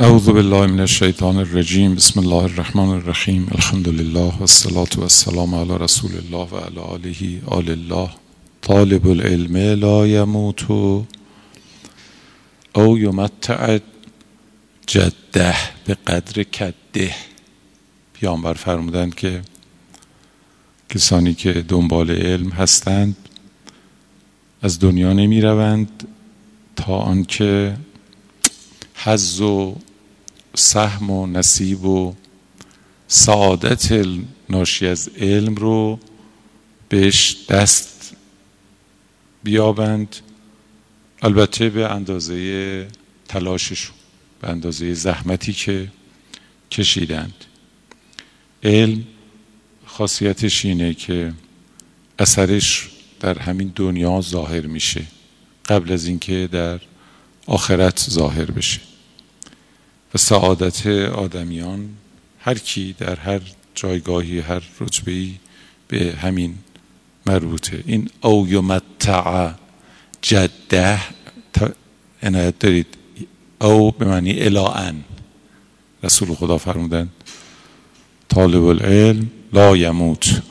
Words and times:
اعوذ 0.00 0.30
بالله 0.30 0.66
من 0.66 0.80
الشیطان 0.80 1.36
الرجیم 1.36 1.94
بسم 1.94 2.20
الله 2.20 2.42
الرحمن 2.42 2.88
الرحیم 2.88 3.48
الحمد 3.54 3.88
لله 3.88 4.38
و 4.38 4.42
الصلاة 4.42 4.88
و 4.96 5.00
السلام 5.00 5.54
علی 5.54 5.78
رسول 5.78 6.10
الله 6.16 6.48
و 6.52 6.56
علی 6.56 6.80
آله 6.80 7.40
آل 7.46 7.70
الله. 7.70 8.10
طالب 8.62 9.08
العلم 9.08 9.56
لا 9.56 10.06
یموت 10.06 10.70
او 12.74 12.98
یمتع 12.98 13.78
جده 14.86 15.54
به 15.84 15.94
قدر 15.94 16.42
کده. 16.42 17.14
پیامبر 18.12 18.54
فرمودند 18.54 19.14
که 19.14 19.42
کسانی 20.90 21.34
که 21.34 21.52
دنبال 21.52 22.10
علم 22.10 22.50
هستند 22.50 23.16
از 24.62 24.80
دنیا 24.80 25.12
نمی 25.12 25.40
روند 25.40 26.08
تا 26.76 26.96
آنکه 26.96 27.76
حظ 28.94 29.40
و 29.40 29.76
سهم 30.58 31.10
و 31.10 31.26
نصیب 31.26 31.84
و 31.84 32.14
سعادت 33.08 34.06
ناشی 34.50 34.86
از 34.86 35.08
علم 35.08 35.54
رو 35.54 35.98
بهش 36.88 37.36
دست 37.48 38.14
بیابند. 39.42 40.16
البته 41.22 41.68
به 41.68 41.92
اندازه 41.92 42.88
تلاششون 43.28 43.94
به 44.40 44.48
اندازه 44.48 44.94
زحمتی 44.94 45.52
که 45.52 45.88
کشیدند. 46.70 47.44
علم 48.62 49.04
خاصیتش 49.86 50.64
اینه 50.64 50.94
که 50.94 51.32
اثرش 52.18 52.90
در 53.20 53.38
همین 53.38 53.72
دنیا 53.76 54.20
ظاهر 54.20 54.66
میشه. 54.66 55.04
قبل 55.68 55.92
از 55.92 56.06
اینکه 56.06 56.48
در 56.52 56.80
آخرت 57.46 58.06
ظاهر 58.10 58.50
بشه. 58.50 58.87
و 60.14 60.18
سعادت 60.18 60.86
آدمیان 60.86 61.88
هر 62.40 62.58
کی 62.58 62.94
در 62.98 63.16
هر 63.16 63.40
جایگاهی 63.74 64.40
هر 64.40 64.62
رتبه‌ای 64.80 65.34
به 65.88 66.14
همین 66.22 66.54
مربوطه. 67.26 67.82
این 67.86 68.10
او 68.22 68.48
یمتع 68.48 69.50
جده 70.22 71.00
عنایت 72.22 72.58
دارید. 72.58 72.86
او 73.60 73.90
به 73.90 74.04
معنی 74.04 74.40
الان. 74.40 75.04
رسول 76.02 76.34
خدا 76.34 76.58
فرمودن 76.58 77.08
طالب 78.28 78.64
العلم 78.64 79.30
لا 79.52 79.76
یموت. 79.76 80.42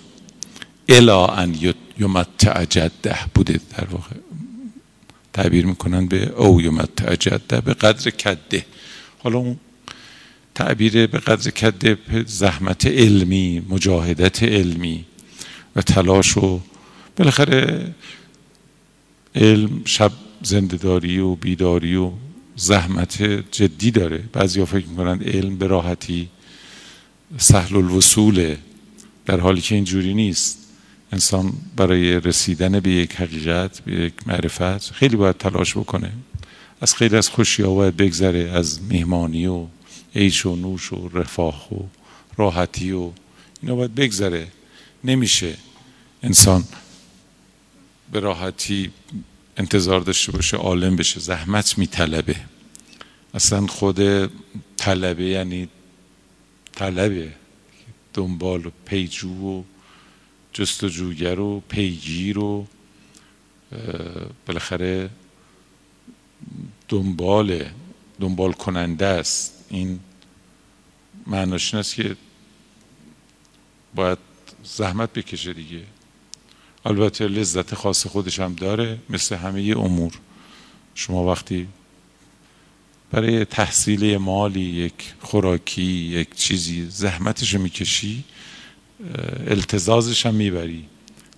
الا 0.90 1.28
ان 1.28 1.56
یمتع 2.00 2.66
جده 2.66 3.18
بوده 3.34 3.60
در 3.78 3.86
واقع. 3.86 4.16
تعبیر 5.34 5.66
می‌کنن 5.66 6.08
به 6.08 6.26
او 6.26 6.62
یمتع 6.62 7.16
جده 7.16 7.62
به 7.62 7.74
قدر 7.74 8.12
کده. 8.12 8.66
حالا 9.28 9.40
اون 9.40 9.58
تعبیر 10.56 11.08
به 11.08 11.18
قدر 11.18 11.52
کده 11.52 11.98
زحمت 12.26 12.86
علمی 12.86 13.66
مجاهدت 13.70 14.44
علمی 14.44 15.06
و 15.76 15.82
تلاش 15.82 16.38
و 16.38 16.60
بالاخره 17.18 17.94
علم 19.36 19.82
شب 19.86 20.12
زندهداری 20.44 21.20
و 21.20 21.36
بیداری 21.36 21.96
و 21.96 22.12
زحمت 22.56 23.24
جدی 23.52 23.92
داره. 23.92 24.24
بعضی 24.34 24.60
ها 24.60 24.66
فکر 24.66 24.88
می‌کنند 24.88 25.30
علم 25.30 25.58
به 25.58 25.68
راحتی 25.68 26.30
سهل 27.38 27.76
الوصوله 27.76 28.58
در 29.26 29.40
حالی 29.40 29.62
که 29.62 29.76
اینجوری 29.76 30.14
نیست. 30.14 30.58
انسان 31.12 31.54
برای 31.76 32.20
رسیدن 32.20 32.80
به 32.80 32.90
یک 32.90 33.16
حقیقت 33.16 33.80
به 33.80 33.92
یک 33.92 34.14
معرفت 34.28 34.92
خیلی 34.92 35.16
باید 35.16 35.38
تلاش 35.38 35.78
بکنه. 35.78 36.12
از 36.82 36.96
خیلی 36.96 37.18
از 37.18 37.30
خوشی 37.30 37.64
ها 37.64 37.74
باید 37.74 37.98
بگذره 37.98 38.40
از 38.40 38.82
مهمانی 38.82 39.48
و 39.48 39.68
عیش 40.16 40.46
و 40.46 40.56
نوش 40.56 40.94
و 40.94 41.10
رفاه 41.14 41.74
و 41.74 41.84
راحتی 42.38 42.92
و 42.92 43.12
اینا 43.62 43.76
باید 43.76 43.96
بگذره. 43.96 44.48
نمیشه 45.04 45.58
انسان 46.24 46.64
به 48.12 48.20
راحتی 48.20 48.92
انتظار 49.58 50.02
داشته 50.02 50.32
باشه 50.32 50.58
عالم 50.58 50.96
بشه 50.96 51.20
زحمت 51.20 51.78
میطلبه. 51.78 52.36
اصلا 53.34 53.68
خود 53.68 54.32
طلبه 54.78 55.24
یعنی 55.24 55.70
طلبه. 56.76 57.34
دنبال 58.14 58.66
و 58.66 58.70
پیجو 58.86 59.60
و 59.60 59.64
جستجوگر 60.54 61.40
و 61.40 61.60
پیگیر 61.70 62.40
و 62.40 62.68
بالاخره 64.46 65.10
دنبال 66.88 67.66
دنبال 68.20 68.52
کننده 68.52 69.06
است. 69.06 69.66
این 69.70 70.00
معناش 71.28 71.74
است 71.74 71.96
که 71.96 72.16
باید 73.96 74.18
زحمت 74.64 75.14
بکشه 75.14 75.54
دیگه. 75.54 75.84
البته 76.86 77.28
لذت 77.28 77.76
خاص 77.76 78.08
خودش 78.08 78.40
هم 78.40 78.54
داره 78.54 78.98
مثل 79.10 79.36
همه 79.36 79.74
امور. 79.78 80.14
شما 80.96 81.24
وقتی 81.24 81.68
برای 83.12 83.46
تحصیل 83.46 84.18
مالی 84.18 84.60
یک 84.60 85.14
خوراکی 85.22 85.82
یک 85.82 86.36
چیزی 86.36 86.86
زحمتش 86.90 87.54
رو 87.54 87.62
می‌کشی 87.62 88.24
التزازش 89.48 90.26
هم 90.26 90.36
می‌بری. 90.36 90.86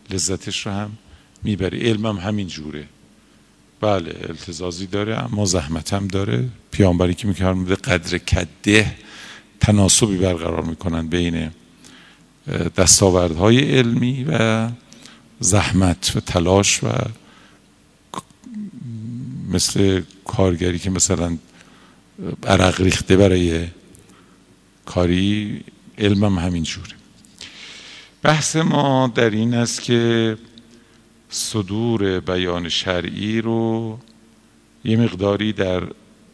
لذتش 0.09 0.65
رو 0.65 0.71
هم 0.71 0.97
می‌بری. 1.43 1.89
علم 1.89 2.05
هم 2.05 2.17
همین 2.17 2.47
جوره. 2.47 2.87
بله 3.81 4.15
التزازی 4.29 4.87
داره 4.87 5.23
اما 5.23 5.45
زحمت 5.45 5.93
هم 5.93 6.07
داره. 6.07 6.49
پیامبری 6.71 7.13
که 7.13 7.27
میکرم 7.27 7.65
به 7.65 7.75
قدر 7.75 8.17
کده 8.17 8.95
تناسبی 9.59 10.17
برقرار 10.17 10.63
می‌کنن 10.63 11.07
بین 11.07 11.51
دستاوردهای 12.77 13.77
علمی 13.77 14.23
و 14.23 14.69
زحمت 15.39 16.13
و 16.15 16.19
تلاش 16.19 16.83
و 16.83 16.87
مثل 19.49 20.01
کارگری 20.25 20.79
که 20.79 20.89
مثلا 20.89 21.37
عرق 22.47 22.81
ریخته 22.81 23.17
برای 23.17 23.67
کاری 24.85 25.61
علمم 25.97 26.39
همین 26.39 26.63
جوره. 26.63 26.93
بحث 28.23 28.55
ما 28.55 29.11
در 29.15 29.29
این 29.29 29.53
است 29.53 29.81
که 29.81 30.37
صدور 31.29 32.19
بیان 32.19 32.69
شرعی 32.69 33.41
رو 33.41 33.99
یه 34.83 34.97
مقداری 34.97 35.53
در 35.53 35.83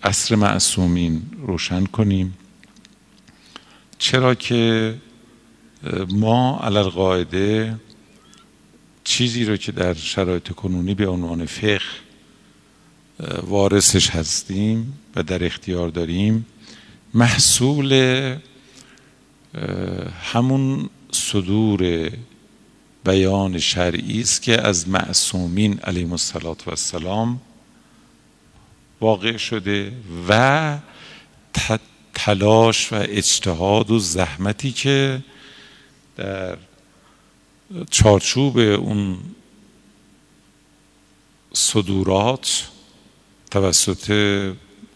عصر 0.04 0.36
معصومین 0.36 1.22
روشن 1.48 1.86
کنیم. 1.86 2.38
چرا 3.98 4.36
که 4.36 4.96
ما 6.10 6.60
علل 6.64 6.84
قاعده 6.90 7.76
چیزی 9.04 9.46
رو 9.46 9.58
که 9.58 9.72
در 9.72 9.94
شرایط 9.94 10.52
کنونی 10.52 10.94
به 10.94 11.08
عنوان 11.08 11.46
فقه 11.46 11.80
وارثش 13.44 14.10
هستیم 14.10 14.94
و 15.16 15.24
در 15.24 15.46
اختیار 15.46 15.90
داریم 15.90 16.46
محصول 17.14 17.94
همون 20.22 20.90
صدور 21.12 22.12
بیان 23.06 23.60
شرعی 23.60 24.22
است 24.22 24.42
که 24.42 24.62
از 24.62 24.90
معصومین 24.90 25.80
علیهم 25.80 26.12
السلام 26.68 27.42
واقع 29.02 29.38
شده 29.38 29.94
و 30.30 30.78
تلاش 32.14 32.94
و 32.94 32.96
اجتهاد 32.96 33.92
و 33.92 34.00
زحمتی 34.00 34.72
که 34.72 35.24
در 36.18 36.58
چارچوب 37.92 38.58
اون 38.58 39.18
صدورات 41.54 42.70
توسط 43.52 44.12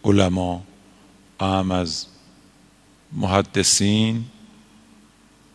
علما 0.04 0.64
اهم 1.40 1.72
از 1.72 2.06
محدثین 3.12 4.26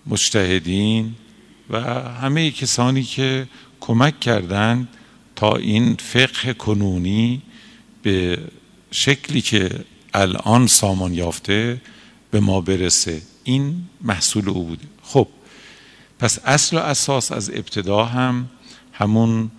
مجتهدین 0.07 1.15
و 1.71 1.81
همه 2.21 2.51
کسانی 2.51 3.03
که 3.03 3.47
کمک 3.81 4.21
کردند 4.21 4.89
تا 5.37 5.57
این 5.57 5.97
فقه 5.97 6.53
کنونی 6.53 7.43
به 8.03 8.39
شکلی 8.91 9.41
که 9.41 9.71
الان 10.15 10.67
سامان 10.67 11.15
یافته 11.15 11.81
به 12.31 12.41
ما 12.41 12.61
برسه. 12.61 13.23
این 13.45 13.85
محصول 14.01 14.49
او 14.49 14.65
بوده. 14.65 14.85
خب 15.03 15.29
پس 16.19 16.39
اصل 16.45 16.77
و 16.77 16.81
اساس 16.81 17.33
از 17.33 17.51
ابتدا 17.51 18.05
هم 18.05 18.49
همون 18.93 19.51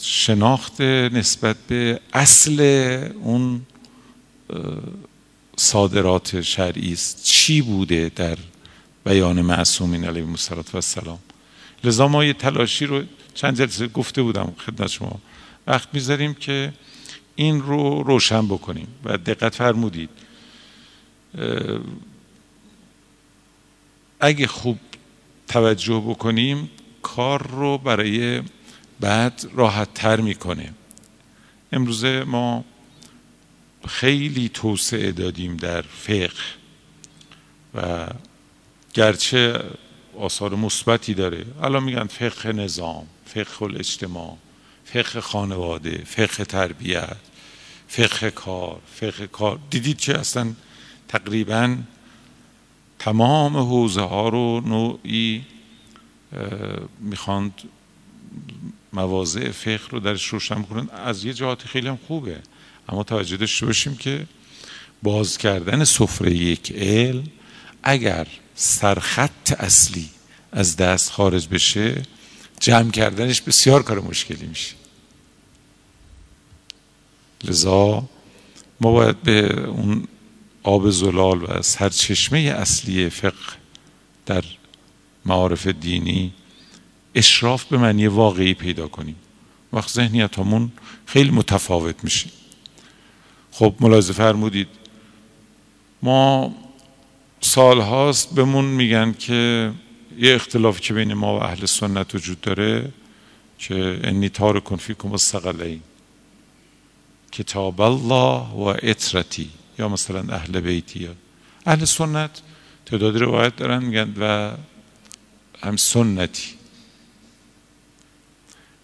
شناخت 0.00 0.80
نسبت 0.80 1.56
به 1.68 2.00
اصل 2.12 2.60
اون 3.22 3.60
صادرات 5.56 6.40
شرعی 6.40 6.92
است. 6.92 7.24
چی 7.24 7.62
بوده 7.62 8.12
در 8.16 8.38
بیان 9.04 9.40
معصومین 9.40 10.04
علیهم 10.04 10.36
السلام 10.74 11.18
لذا 11.84 12.08
ما 12.08 12.24
یه 12.24 12.32
تلاشی 12.32 12.86
رو 12.86 13.02
چند 13.34 13.56
جلسه 13.56 13.88
گفته 13.88 14.22
بودم 14.22 14.54
خدمت 14.66 14.90
شما. 14.90 15.20
وقت 15.66 15.88
می‌ذاریم 15.92 16.34
که 16.34 16.72
این 17.36 17.62
رو 17.62 18.02
روشن 18.02 18.48
بکنیم. 18.48 18.88
و 19.04 19.18
دقت 19.18 19.54
فرمودید. 19.54 20.10
اگه 24.20 24.46
خوب 24.46 24.78
توجه 25.48 26.04
بکنیم 26.08 26.70
کار 27.02 27.46
رو 27.46 27.78
برای 27.78 28.42
بعد 29.00 29.46
راحت 29.54 29.94
تر 29.94 30.20
می‌کنه. 30.20 30.74
امروزه 31.72 32.24
ما 32.24 32.64
خیلی 33.88 34.48
توسعه 34.48 35.12
دادیم 35.12 35.56
در 35.56 35.82
فقه 35.82 36.30
و 37.74 38.06
گرچه 38.94 39.60
آثار 40.18 40.54
مثبتی 40.54 41.14
داره. 41.14 41.46
الان 41.62 41.82
میگن 41.82 42.06
فقه 42.06 42.52
نظام 42.52 43.06
فقه 43.26 43.62
الاجتماع 43.62 44.36
فقه 44.84 45.20
خانواده 45.20 46.02
فقه 46.06 46.44
تربیت 46.44 47.16
فقه 47.88 48.30
کار 48.30 48.80
فقه 48.94 49.26
کار. 49.26 49.58
دیدید 49.70 49.98
که 49.98 50.18
اصلا 50.18 50.52
تقریبا 51.08 51.76
تمام 52.98 53.56
حوزه 53.56 54.00
ها 54.00 54.28
رو 54.28 54.60
نوعی 54.60 55.44
می‌خواند 57.00 57.52
مواضع 58.92 59.50
فقه 59.50 59.88
رو 59.90 60.00
درش 60.00 60.26
روشن 60.26 60.62
کنن 60.62 60.90
از 60.90 61.24
یه 61.24 61.32
جهات 61.32 61.62
خیلی 61.62 61.88
هم 61.88 61.98
خوبه. 62.06 62.40
اما 62.88 63.02
توجه 63.02 63.36
داشته 63.36 63.66
باشیم 63.66 63.96
که 63.96 64.26
باز 65.02 65.38
کردن 65.38 65.84
سفره 65.84 66.34
یک 66.34 66.72
علم 66.72 67.24
اگر 67.82 68.26
سرخط 68.54 69.60
اصلی 69.60 70.08
از 70.52 70.76
دست 70.76 71.10
خارج 71.10 71.48
بشه 71.48 72.02
جمع 72.60 72.90
کردنش 72.90 73.40
بسیار 73.40 73.82
کار 73.82 74.00
مشکلی 74.00 74.46
میشه. 74.46 74.74
لذا 77.44 78.04
ما 78.80 78.92
باید 78.92 79.22
به 79.22 79.66
اون 79.66 80.08
آب 80.62 80.90
زلال 80.90 81.42
و 81.42 81.62
سرچشمه 81.62 82.38
اصلی 82.38 83.10
فقه 83.10 83.34
در 84.26 84.44
معارف 85.24 85.66
دینی 85.66 86.32
اشراف 87.14 87.64
به 87.64 87.78
معنی 87.78 88.06
واقعی 88.06 88.54
پیدا 88.54 88.88
کنیم. 88.88 89.16
وقت 89.72 89.90
ذهنیت 89.90 90.38
همون 90.38 90.72
خیلی 91.06 91.30
متفاوت 91.30 92.04
میشه. 92.04 92.30
خب 93.50 93.74
ملاحظه 93.80 94.12
فرمودید 94.12 94.68
ما 96.02 96.54
سال 97.44 97.80
هاست 97.80 98.34
بهمون 98.34 98.64
میگن 98.64 99.12
که 99.12 99.72
یه 100.18 100.34
اختلافی 100.34 100.80
که 100.80 100.94
بین 100.94 101.14
ما 101.14 101.38
و 101.38 101.42
اهل 101.42 101.66
سنت 101.66 102.14
وجود 102.14 102.40
داره 102.40 102.92
که 103.58 104.00
انی 104.04 104.28
تارکن 104.28 104.76
فیکم 104.76 105.12
الثقلین. 105.12 105.80
کتاب 107.32 107.80
الله 107.80 108.40
و 108.48 108.76
اطرتی 108.82 109.50
یا 109.78 109.88
مثلا 109.88 110.34
اهل 110.34 110.60
بیتی. 110.60 111.08
اهل 111.66 111.84
سنت 111.84 112.42
تعداد 112.86 113.16
روایت 113.16 113.56
دارن 113.56 113.84
میگن 113.84 114.14
و 114.18 114.52
هم 115.62 115.76
سنتی. 115.76 116.48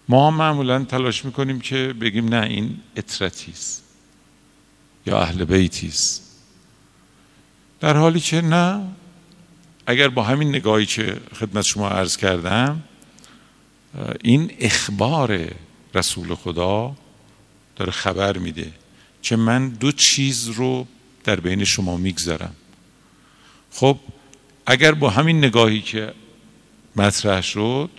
ما 0.09 0.31
معمولا 0.31 0.83
تلاش 0.83 1.25
می‌کنیم 1.25 1.59
که 1.59 1.95
بگیم 2.01 2.35
نه 2.35 2.45
این 2.45 2.79
اطرتی 2.95 3.51
است 3.51 3.83
یا 5.05 5.21
اهل 5.21 5.45
بیتی 5.45 5.87
است. 5.87 6.30
در 7.81 7.97
حالی 7.97 8.19
که 8.19 8.41
نه 8.41 8.87
اگر 9.87 10.07
با 10.07 10.23
همین 10.23 10.49
نگاهی 10.49 10.85
که 10.85 11.17
خدمت 11.39 11.65
شما 11.65 11.89
عرض 11.89 12.17
کردم 12.17 12.83
این 14.23 14.51
اخبار 14.59 15.47
رسول 15.95 16.35
خدا 16.35 16.95
داره 17.75 17.91
خبر 17.91 18.37
میده 18.37 18.71
که 19.21 19.35
من 19.35 19.69
دو 19.69 19.91
چیز 19.91 20.47
رو 20.47 20.87
در 21.23 21.39
بین 21.39 21.63
شما 21.63 21.97
می‌گذارم. 21.97 22.55
خب 23.71 23.97
اگر 24.65 24.91
با 24.91 25.09
همین 25.09 25.37
نگاهی 25.37 25.81
که 25.81 26.13
مطرح 26.95 27.41
شد 27.41 27.89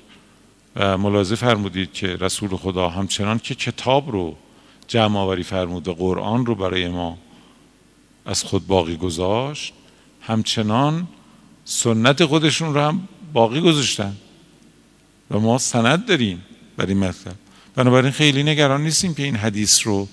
و 0.77 0.99
ملاحظه 0.99 1.35
فرمودید 1.35 1.93
که 1.93 2.07
رسول 2.07 2.57
خدا 2.57 2.89
همچنان 2.89 3.39
که 3.39 3.55
کتاب 3.55 4.11
رو 4.11 4.37
جمع 4.89 5.19
آوری 5.19 5.43
فرمود 5.43 5.89
و 5.89 5.95
قرآن 5.95 6.47
رو 6.47 6.55
برای 6.55 6.89
ما 6.89 7.19
از 8.27 8.45
خود 8.45 8.67
باقی 8.67 8.97
گذاشت 8.97 9.73
همچنان 10.21 11.09
سنت 11.65 12.25
خودشون 12.25 12.75
رو 12.75 12.81
هم 12.81 13.09
باقی 13.33 13.61
گذاشتن. 13.61 14.17
و 15.31 15.39
ما 15.39 15.59
سند 15.59 16.07
داریم 16.07 16.45
برای 16.77 16.93
این 16.93 17.05
مطلب. 17.05 17.35
بنابراین 17.75 18.13
خیلی 18.13 18.43
نگران 18.43 18.83
نیستیم 18.83 19.15
که 19.15 19.23
این 19.23 19.37
حدیث 19.37 19.87
رو 19.87 20.09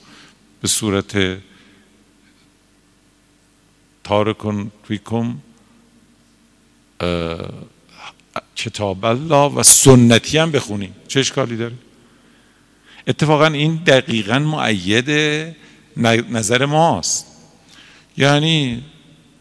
به 0.61 0.67
صورت 0.67 1.37
تارکن 4.03 4.71
فیکم 4.87 5.35
کتاب 8.55 9.05
الله 9.05 9.55
و 9.55 9.63
سنتی 9.63 10.37
هم 10.37 10.51
بخونیم. 10.51 10.95
چه 11.07 11.19
اشکالی 11.19 11.57
داره؟ 11.57 11.75
اتفاقا 13.07 13.45
این 13.45 13.75
دقیقا 13.75 14.39
معید 14.39 15.09
نظر 16.29 16.65
ماست. 16.65 17.28
یعنی 18.19 18.83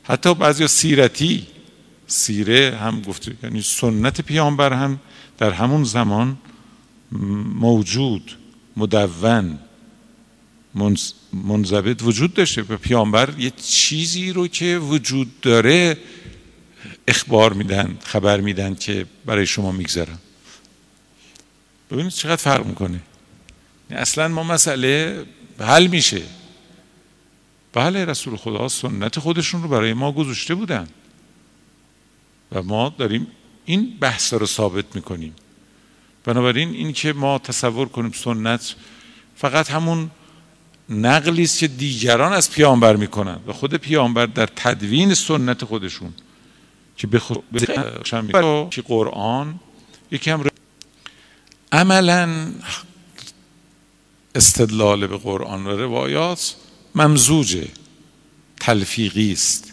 حتی 0.02 0.34
بعضی 0.34 0.68
سیرتی 0.68 1.46
سیره 2.06 2.78
هم 2.82 3.00
گفته 3.00 3.36
یعنی 3.42 3.62
سنت 3.62 4.20
پیامبر 4.20 4.72
هم 4.72 5.00
در 5.38 5.50
همون 5.50 5.84
زمان 5.84 6.38
موجود 7.54 8.36
مدون 8.76 9.58
منضبط 11.32 12.02
وجود 12.02 12.34
داشته 12.34 12.62
و 12.62 12.76
پیامبر 12.76 13.34
یه 13.38 13.50
چیزی 13.50 14.32
رو 14.32 14.48
که 14.48 14.78
وجود 14.78 15.40
داره 15.40 15.96
اخبار 17.08 17.52
میدن 17.52 17.98
خبر 18.04 18.40
میدن 18.40 18.74
که 18.74 19.06
برای 19.26 19.46
شما 19.46 19.72
می‌گذارم 19.72 20.18
ببینید 21.90 22.12
چقدر 22.12 22.36
فرق 22.36 22.66
می‌کنه. 22.66 23.00
اصلا 23.90 24.28
ما 24.28 24.42
مسئله 24.42 25.24
حل 25.60 25.86
میشه. 25.86 26.22
بله 27.78 28.04
رسول 28.04 28.36
خدا 28.36 28.68
سنت 28.68 29.18
خودشون 29.18 29.62
رو 29.62 29.68
برای 29.68 29.94
ما 29.94 30.12
گذاشته 30.12 30.54
بودن. 30.54 30.88
و 32.52 32.62
ما 32.62 32.94
داریم 32.98 33.26
این 33.64 33.98
بحث 34.00 34.34
رو 34.34 34.46
ثابت 34.46 34.84
می‌کنیم. 34.94 35.34
بنابراین 36.24 36.70
این 36.70 36.92
که 36.92 37.12
ما 37.12 37.38
تصور 37.38 37.88
کنیم 37.88 38.12
سنت 38.12 38.74
فقط 39.36 39.70
همون 39.70 40.10
نقلی 40.88 41.42
است 41.42 41.58
که 41.58 41.68
دیگران 41.68 42.32
از 42.32 42.50
پیامبر 42.50 42.96
می‌کنن 42.96 43.38
و 43.46 43.52
خود 43.52 43.74
پیامبر 43.74 44.26
در 44.26 44.46
تدوین 44.46 45.14
سنت 45.14 45.64
خودشون 45.64 46.14
که 46.96 47.06
به 47.06 47.18
خود 47.18 47.44
که 48.70 48.82
قرآن 48.82 49.60
یکی 50.10 50.34
عملا 51.72 52.52
استدلال 54.34 55.06
به 55.06 55.16
قرآن 55.16 55.66
و 55.66 55.70
روایات 55.70 56.56
ممزوجه 56.94 57.68
تلفیقی 58.60 59.32
است 59.32 59.72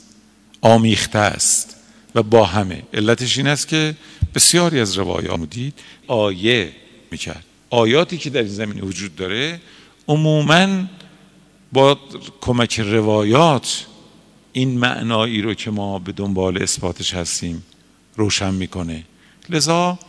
آمیخته 0.61 1.19
است 1.19 1.75
و 2.15 2.23
با 2.23 2.45
همه. 2.45 2.83
علتش 2.93 3.37
این 3.37 3.47
است 3.47 3.67
که 3.67 3.95
بسیاری 4.35 4.79
از 4.79 4.97
روایات 4.97 5.49
دید 5.49 5.73
آیه 6.07 6.71
می‌کرد. 7.11 7.43
آیاتی 7.69 8.17
که 8.17 8.29
در 8.29 8.39
این 8.39 8.47
زمینه 8.47 8.81
وجود 8.81 9.15
داره 9.15 9.61
عموما 10.07 10.83
با 11.73 11.99
کمک 12.41 12.79
روایات 12.79 13.85
این 14.53 14.77
معنایی 14.77 15.41
رو 15.41 15.53
که 15.53 15.71
ما 15.71 15.99
به 15.99 16.11
دنبال 16.11 16.63
اثباتش 16.63 17.13
هستیم 17.13 17.63
روشن 18.15 18.53
می‌کنه. 18.53 19.03
لذا 19.49 19.99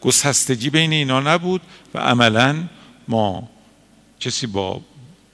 گسستگی 0.00 0.70
بین 0.70 0.92
اینا 0.92 1.20
نبود 1.20 1.60
و 1.94 1.98
عملا 1.98 2.64
ما 3.08 3.48
کسی 4.20 4.46
با 4.46 4.80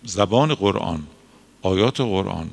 زبان 0.05 0.55
قرآن 0.55 1.07
آیات 1.63 2.01
قرآن 2.01 2.51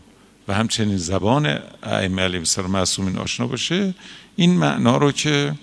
و 0.48 0.54
همچنین 0.54 0.98
زبان 0.98 1.60
ائمه 1.84 2.22
علیهم 2.22 2.42
السلام 2.42 2.72
معصومین 2.72 3.18
آشنا 3.18 3.48
باشه 3.48 3.94
این 4.36 4.58
معنا 4.58 4.98
رو 4.98 5.12
که 5.12 5.56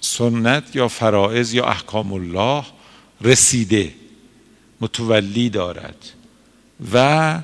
سنت 0.00 0.76
یا 0.76 0.88
فرائض 0.88 1.54
یا 1.54 1.64
احکام 1.66 2.12
الله 2.12 2.64
رسیده 3.20 3.94
متولی 4.80 5.50
دارد 5.50 5.96
و 6.92 7.42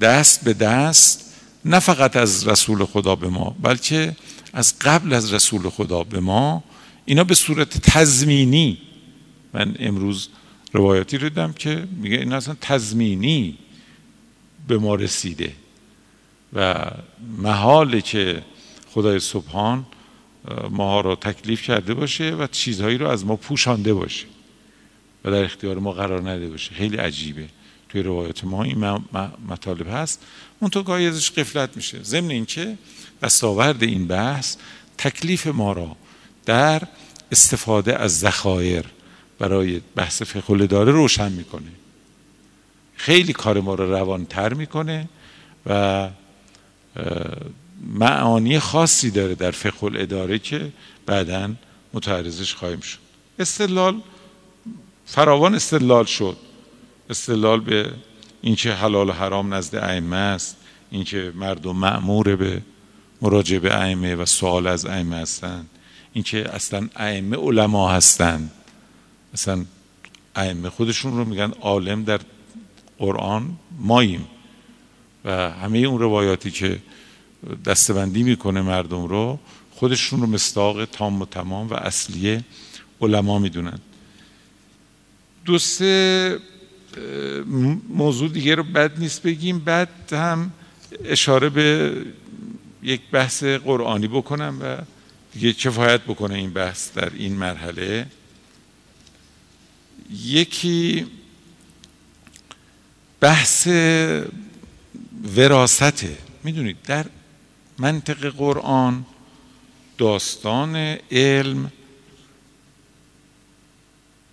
دست 0.00 0.44
به 0.44 0.52
دست 0.52 1.34
نه 1.64 1.78
فقط 1.78 2.16
از 2.16 2.48
رسول 2.48 2.84
خدا 2.84 3.16
به 3.16 3.28
ما 3.28 3.56
بلکه 3.62 4.16
از 4.52 4.78
قبل 4.78 5.12
از 5.12 5.32
رسول 5.32 5.70
خدا 5.70 6.04
به 6.04 6.20
ما 6.20 6.64
اینا 7.04 7.24
به 7.24 7.34
صورت 7.34 7.78
تزمینی 7.78 8.78
من 9.54 9.76
امروز 9.78 10.28
روایتی 10.72 11.18
رو 11.18 11.28
دیدم 11.28 11.52
که 11.52 11.86
میگه 11.96 12.16
این 12.16 12.32
اصلا 12.32 12.56
تزمینی 12.60 13.58
به 14.68 14.78
ما 14.78 14.94
رسیده 14.94 15.52
و 16.52 16.84
محاله 17.38 18.00
که 18.00 18.42
خدای 18.90 19.20
سبحان 19.20 19.86
ماها 20.70 21.00
رو 21.00 21.16
تکلیف 21.16 21.62
کرده 21.62 21.94
باشه 21.94 22.30
و 22.30 22.46
چیزهایی 22.46 22.98
رو 22.98 23.08
از 23.08 23.26
ما 23.26 23.36
پوشانده 23.36 23.94
باشه 23.94 24.26
و 25.24 25.30
در 25.30 25.44
اختیار 25.44 25.78
ما 25.78 25.92
قرار 25.92 26.30
نده 26.30 26.48
باشه. 26.48 26.74
خیلی 26.74 26.96
عجیبه. 26.96 27.48
توی 27.88 28.02
روایت 28.02 28.44
ما 28.44 28.64
این 28.64 28.78
مطالب 29.48 29.88
هست. 29.88 30.22
اون 30.60 30.70
تو 30.70 30.82
گاهی 30.82 31.06
ازش 31.06 31.30
قفلت 31.30 31.76
میشه. 31.76 32.02
ضمن 32.02 32.30
اینکه 32.30 32.78
دستاورد 33.22 33.82
این 33.82 34.06
بحث 34.06 34.56
تکلیف 34.98 35.46
ما 35.46 35.72
را 35.72 35.96
در 36.46 36.82
استفاده 37.32 37.96
از 37.96 38.18
ذخایر 38.18 38.84
برای 39.44 39.80
بحث 39.96 40.22
فقه 40.22 40.66
داره 40.66 40.92
روشن 40.92 41.32
می‌کنه. 41.32 41.72
خیلی 42.96 43.32
کار 43.32 43.60
ما 43.60 43.74
رو 43.74 43.92
روانتر 43.92 44.54
می‌کنه 44.54 45.08
و 45.66 46.08
معانی 47.94 48.58
خاصی 48.58 49.10
داره 49.10 49.34
در 49.34 49.50
فقه 49.50 49.84
الاداره 49.84 50.38
که 50.38 50.72
بعدا 51.06 51.50
متعرضش 51.94 52.54
خواهیم 52.54 52.80
شد. 52.80 52.98
استدلال 53.38 54.00
فراوان 55.06 55.54
استدلال 55.54 56.04
شد. 56.04 56.36
استدلال 57.10 57.60
به 57.60 57.90
اینکه 58.42 58.72
حلال 58.72 59.08
و 59.08 59.12
حرام 59.12 59.54
نزد 59.54 59.76
ائمه 59.76 60.16
است 60.16 60.56
اینکه 60.90 61.32
مردم 61.34 61.76
معمور 61.76 62.36
به 62.36 62.62
مراجعه 63.22 63.58
به 63.58 63.80
ائمه 63.80 64.14
و 64.14 64.24
سوال 64.24 64.66
از 64.66 64.86
ائمه 64.86 65.16
هستند 65.16 65.70
اینکه 66.12 66.54
اصلا 66.54 66.88
ائمه 66.96 67.36
علما 67.36 67.90
هستند. 67.90 68.50
اصلا 69.34 69.64
ائمه 70.36 70.70
خودشون 70.70 71.16
رو 71.16 71.24
میگن 71.24 71.50
عالم 71.60 72.04
در 72.04 72.20
قرآن 72.98 73.56
ماییم 73.78 74.26
و 75.24 75.50
همه 75.50 75.78
اون 75.78 75.98
روایاتی 75.98 76.50
که 76.50 76.78
دستبندی 77.64 78.22
می‌کنه 78.22 78.62
مردم 78.62 79.04
رو 79.04 79.38
خودشون 79.70 80.20
رو 80.20 80.26
مستاق 80.26 80.84
تام 80.84 81.22
و 81.22 81.26
تمام 81.26 81.68
و 81.68 81.74
اصلیه 81.74 82.44
علما 83.00 83.38
می‌دونن. 83.38 83.78
دو 85.44 85.58
سه 85.58 86.38
موضوع 87.88 88.28
دیگه 88.28 88.54
رو 88.54 88.62
بد 88.62 88.98
نیست 88.98 89.22
بگیم. 89.22 89.58
بعد 89.58 90.12
هم 90.12 90.52
اشاره 91.04 91.48
به 91.48 91.92
یک 92.82 93.00
بحث 93.12 93.44
قرآنی 93.44 94.08
بکنم 94.08 94.58
و 94.62 94.76
دیگه 95.32 95.52
کفایت 95.52 96.00
بکنه 96.00 96.34
این 96.34 96.50
بحث 96.50 96.92
در 96.92 97.10
این 97.14 97.36
مرحله. 97.36 98.06
یکی 100.22 101.06
بحث 103.20 103.68
وراسته 105.36 106.18
می‌دونید 106.44 106.76
در 106.82 107.06
منطق 107.78 108.26
قرآن 108.26 109.06
داستان 109.98 110.76
علم 111.10 111.72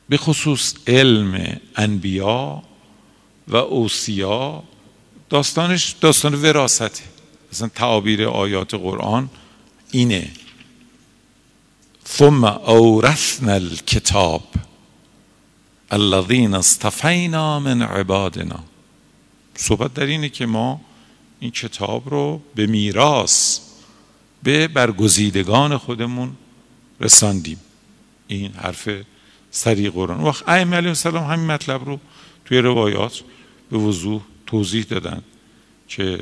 به 0.09 0.17
خصوص 0.17 0.73
علم 0.88 1.59
انبیا 1.75 2.63
و 3.47 3.55
اوسیا 3.55 4.63
داستانش 5.29 5.95
داستان 6.01 6.35
وراسته 6.35 7.03
مثلا 7.51 7.67
تعابیر 7.67 8.23
آیات 8.27 8.73
قرآن 8.73 9.29
اینه. 9.91 10.31
ثم 12.07 12.43
اورثنا 12.45 13.53
الكتاب 13.53 14.43
الذين 15.91 16.53
اصطفینا 16.53 17.60
من 17.60 17.81
عبادنا. 17.81 18.60
صحبت 19.55 19.93
در 19.93 20.05
اینه 20.05 20.29
که 20.29 20.45
ما 20.45 20.81
این 21.39 21.51
کتاب 21.51 22.10
رو 22.10 22.41
به 22.55 22.67
میراث 22.67 23.60
به 24.43 24.67
برگزیدگان 24.67 25.77
خودمون 25.77 26.31
رساندیم. 27.01 27.60
این 28.27 28.51
حرف 28.51 28.89
سری 29.51 29.89
قرآن. 29.89 30.21
وقت 30.21 30.50
ائمه 30.50 30.77
علیه 30.77 30.89
السلام 30.89 31.24
همین 31.24 31.45
مطلب 31.45 31.86
رو 31.86 32.00
توی 32.45 32.57
روایات 32.57 33.21
به 33.71 33.77
وضوح 33.77 34.21
توضیح 34.48 34.83
دادن 34.83 35.21
که 35.88 36.19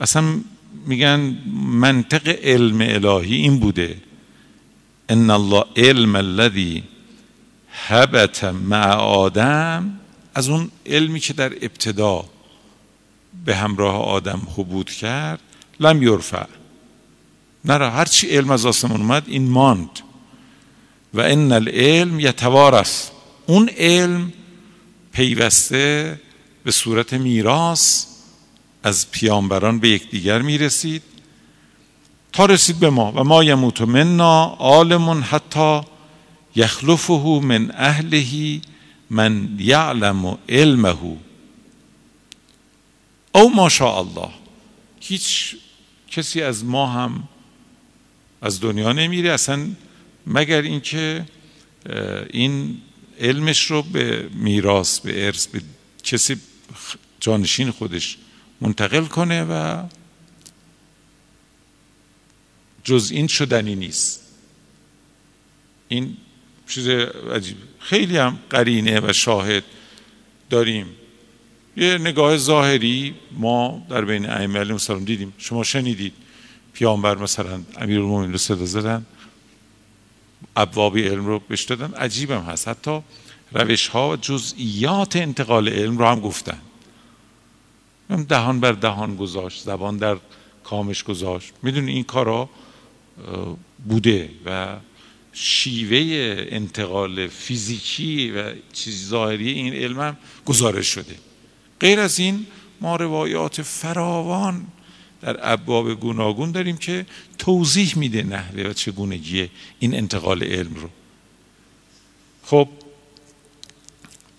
اصلا 0.00 0.40
میگن 0.86 1.38
منطق 1.56 2.28
علم 2.28 2.80
الهی 2.80 3.36
این 3.36 3.60
بوده. 3.60 3.96
ان 5.08 5.30
الله 5.30 5.64
علم 5.76 6.16
الذي 6.16 6.82
هبت 7.76 8.44
مع 8.44 8.92
آدم 8.96 10.00
از 10.34 10.48
اون 10.48 10.70
علمی 10.86 11.20
که 11.20 11.32
در 11.32 11.52
ابتدا 11.52 12.24
به 13.44 13.56
همراه 13.56 14.02
آدم 14.02 14.42
حبود 14.56 14.90
کرد 14.90 15.40
لم 15.80 16.02
یرفع. 16.02 16.46
نرا 17.64 17.90
هرچی 17.90 18.26
علم 18.26 18.50
از 18.50 18.66
آسمان 18.66 19.00
اومد 19.00 19.22
این 19.26 19.48
ماند. 19.48 19.90
و 21.14 21.20
ان 21.20 21.52
العلم 21.52 22.20
یتوارث. 22.20 23.08
اون 23.46 23.68
علم 23.68 24.32
پیوسته 25.12 26.20
به 26.64 26.70
صورت 26.70 27.12
میراث 27.12 28.06
از 28.82 29.10
پیامبران 29.10 29.78
به 29.78 29.88
یکدیگر 29.88 30.42
می‌رسید. 30.42 31.02
تا 32.32 32.46
رسید 32.46 32.78
به 32.80 32.90
ما. 32.90 33.12
و 33.12 33.24
ما 33.24 33.44
یموت 33.44 33.80
منا 33.80 34.44
عالم 34.44 35.24
حتی 35.30 35.80
یخلفه 36.56 37.40
من 37.42 37.70
اهله 37.70 38.60
من 39.10 39.56
یعلم 39.58 40.38
علمه. 40.48 41.16
او 43.34 43.54
ماشاء 43.54 43.98
الله 43.98 44.30
هیچ 45.00 45.56
کسی 46.10 46.42
از 46.42 46.64
ما 46.64 46.86
هم 46.86 47.28
از 48.42 48.60
دنیا 48.60 48.92
نمیره. 48.92 49.32
اصلا 49.32 49.68
مگر 50.26 50.62
اینکه 50.62 51.26
این 52.30 52.80
علمش 53.20 53.70
رو 53.70 53.82
به 53.82 54.28
میراث 54.34 55.00
به 55.00 55.26
ارث 55.26 55.46
به 55.46 55.62
کسی 56.04 56.36
جانشین 57.20 57.70
خودش 57.70 58.18
منتقل 58.60 59.04
کنه 59.04 59.44
و 59.44 59.82
جز 62.84 63.10
این 63.10 63.26
شدنی 63.26 63.74
نیست. 63.74 64.20
این 65.88 66.16
چیز 66.68 66.88
عجیب. 66.88 67.56
خیلی 67.78 68.16
هم 68.16 68.38
قرینه 68.50 69.00
و 69.00 69.12
شاهد 69.12 69.64
داریم. 70.50 70.86
یه 71.76 71.98
نگاه 71.98 72.36
ظاهری 72.36 73.14
ما 73.32 73.86
در 73.88 74.04
بین 74.04 74.30
ائمه 74.30 74.58
علیهم 74.58 74.74
السلام 74.74 75.04
دیدیم. 75.04 75.34
شما 75.38 75.64
شنیدید 75.64 76.12
پیامبر 76.72 77.18
مثلا 77.18 77.62
امیرالمومنین 77.76 78.32
رو 78.32 78.38
صدا 78.38 78.64
زدن 78.64 79.06
ابواب 80.56 80.98
علم 80.98 81.26
رو 81.26 81.38
بهش 81.48 81.62
دادن. 81.62 81.94
عجیبم 81.94 82.40
هست. 82.40 82.68
حتی 82.68 83.00
روش 83.52 83.88
ها 83.88 84.10
و 84.10 84.16
جزئیات 84.16 85.16
انتقال 85.16 85.68
علم 85.68 85.98
رو 85.98 86.06
هم 86.06 86.20
گفتن. 86.20 86.58
دهان 88.28 88.60
بر 88.60 88.72
دهان 88.72 89.16
گذاشت 89.16 89.62
زبان 89.62 89.96
در 89.96 90.16
کامش 90.64 91.04
گذاشت. 91.04 91.52
می‌دونی 91.62 91.92
این 91.92 92.04
کارا 92.04 92.48
بوده 93.88 94.30
و 94.44 94.76
شیوه 95.38 95.98
انتقال 96.48 97.26
فیزیکی 97.26 98.30
و 98.30 98.54
چیز 98.72 99.08
ظاهری 99.08 99.52
این 99.52 99.72
علم 99.74 100.00
هم 100.00 100.16
گزارش 100.44 100.86
شده. 100.86 101.14
غیر 101.80 102.00
از 102.00 102.18
این 102.18 102.46
ما 102.80 102.96
روایات 102.96 103.62
فراوان 103.62 104.66
در 105.20 105.52
ابواب 105.52 106.00
گوناگون 106.00 106.50
داریم 106.50 106.76
که 106.76 107.06
توضیح 107.38 107.98
میده 107.98 108.22
نحوه 108.22 108.62
و 108.62 108.72
چگونگی 108.72 109.48
این 109.78 109.94
انتقال 109.94 110.42
علم 110.42 110.74
رو. 110.74 110.88
خب 112.42 112.68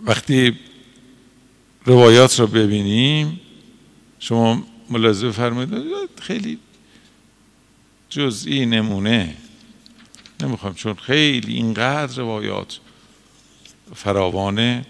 وقتی 0.02 0.60
روایات 1.86 2.40
رو 2.40 2.48
ببینیم 2.48 3.40
شما 4.20 4.64
ملاحظه 4.90 5.32
فرمایید 5.32 5.70
خیلی 6.22 6.60
جزئی 8.10 8.66
نمونه. 8.66 9.38
نمی‌خوام 10.42 10.74
چون 10.74 10.94
خیلی 10.94 11.54
اینقدر 11.54 12.18
روایات 12.18 12.80
فراوانه 13.96 14.86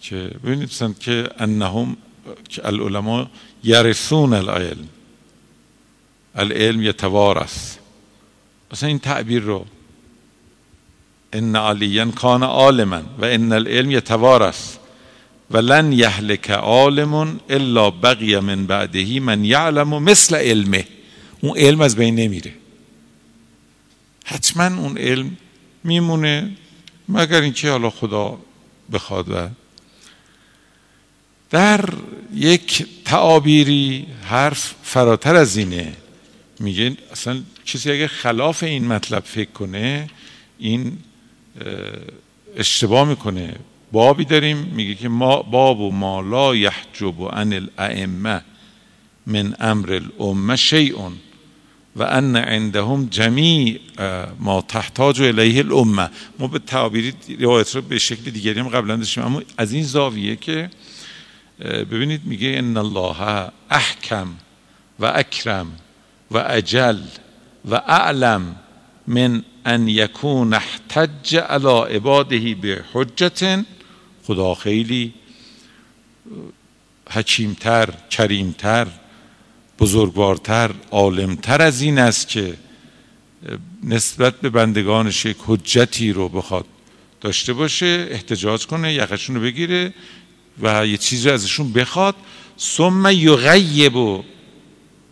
که 0.00 0.30
ببینید 0.44 0.68
مثلا 0.68 0.94
که 1.00 1.28
انهم 1.38 1.96
که 2.48 2.66
العلماء 2.66 3.26
یرثون 3.64 4.32
العلم. 4.32 4.88
العلم 6.34 6.82
یتوارث. 6.82 7.76
مثلا 8.72 8.88
این 8.88 8.98
تعبیر 8.98 9.42
رو 9.42 9.66
ان 11.32 11.56
علیا 11.56 12.10
کان 12.10 12.42
عالما 12.42 13.02
و 13.18 13.24
ان 13.24 13.52
العلم 13.52 13.90
یتوارث 13.90 14.76
و 15.50 15.58
لن 15.58 15.92
یهلک 15.92 16.50
عالم 16.50 17.40
الا 17.50 17.90
بقی 17.90 18.40
من 18.40 18.66
بعده 18.66 19.20
من 19.20 19.44
یعلم 19.44 20.02
مثل 20.02 20.36
علمه. 20.36 20.84
اون 21.40 21.58
علم 21.58 21.80
از 21.80 21.96
بین 21.96 22.14
نمیره. 22.14 22.52
حتما 24.28 24.82
اون 24.82 24.98
علم 24.98 25.36
میمونه 25.84 26.50
مگر 27.08 27.40
اینکه 27.40 27.70
حالا 27.70 27.90
خدا 27.90 28.38
بخواد 28.92 29.28
و 29.28 29.48
در 31.50 31.84
یک 32.34 32.86
تعابیری 33.04 34.06
حرف 34.22 34.74
فراتر 34.82 35.36
از 35.36 35.56
اینه. 35.56 35.92
میگه 36.60 36.96
اصلا 37.12 37.42
کسی 37.66 37.90
اگه 37.90 38.08
خلاف 38.08 38.62
این 38.62 38.86
مطلب 38.86 39.24
فکر 39.24 39.50
کنه 39.50 40.10
این 40.58 40.98
اشتباه 42.56 43.08
می‌کنه. 43.08 43.54
بابی 43.92 44.24
داریم 44.24 44.56
میگه 44.56 44.94
که 44.94 45.08
ما 45.08 45.42
باب 45.42 45.80
و 45.80 45.90
ما 45.90 46.20
لا 46.20 46.54
یحجب 46.54 47.22
عن 47.32 47.52
الائمه 47.52 48.42
من 49.26 49.56
امر 49.60 49.92
الامه 49.92 50.56
شیء 50.56 51.10
و 51.96 52.02
ان 52.02 52.36
عندهم 52.36 53.08
جمیع 53.10 53.80
ما 54.40 54.62
تحتاج 54.62 55.22
الیه 55.22 55.58
الامه. 55.64 56.10
ما 56.38 56.46
به 56.46 56.58
تعابیر 56.58 57.14
روایت 57.40 57.76
رو 57.76 57.82
به 57.82 57.98
شکل 57.98 58.30
دیگری 58.30 58.60
هم 58.60 58.68
قبلا 58.68 58.96
داشتیم 58.96 59.24
اما 59.24 59.42
از 59.56 59.72
این 59.72 59.84
زاویه 59.84 60.36
که 60.36 60.70
ببینید 61.60 62.20
میگه 62.24 62.54
ان 62.56 62.76
الله 62.76 63.50
احکم 63.70 64.26
و 65.00 65.12
اکرم 65.14 65.66
و 66.30 66.38
اجل 66.38 66.98
و 67.70 67.74
اعلم 67.74 68.56
من 69.06 69.44
ان 69.66 69.88
یکون 69.88 70.54
احتج 70.54 71.36
علی 71.36 71.94
عباده 71.96 72.54
به 72.54 72.84
حجت 72.92 73.64
خدا 74.26 74.54
خیلی 74.54 75.14
حکیمتر 77.10 77.88
کریمتر 78.10 78.86
بزرگوارتر 79.78 80.70
عالمتر 80.90 81.62
از 81.62 81.80
این 81.80 81.98
است 81.98 82.28
که 82.28 82.56
نسبت 83.84 84.40
به 84.40 84.50
بندگانش 84.50 85.24
یک 85.24 85.36
حجتی 85.46 86.12
رو 86.12 86.28
بخواد 86.28 86.66
داشته 87.20 87.52
باشه 87.52 88.08
احتجاج 88.10 88.66
کنه 88.66 88.94
یقشون 88.94 89.36
رو 89.36 89.42
بگیره 89.42 89.94
و 90.62 90.86
یه 90.86 90.96
چیزی 90.96 91.30
ازشون 91.30 91.72
بخواد. 91.72 92.14
ثم 92.58 93.06
یغیب 93.06 93.96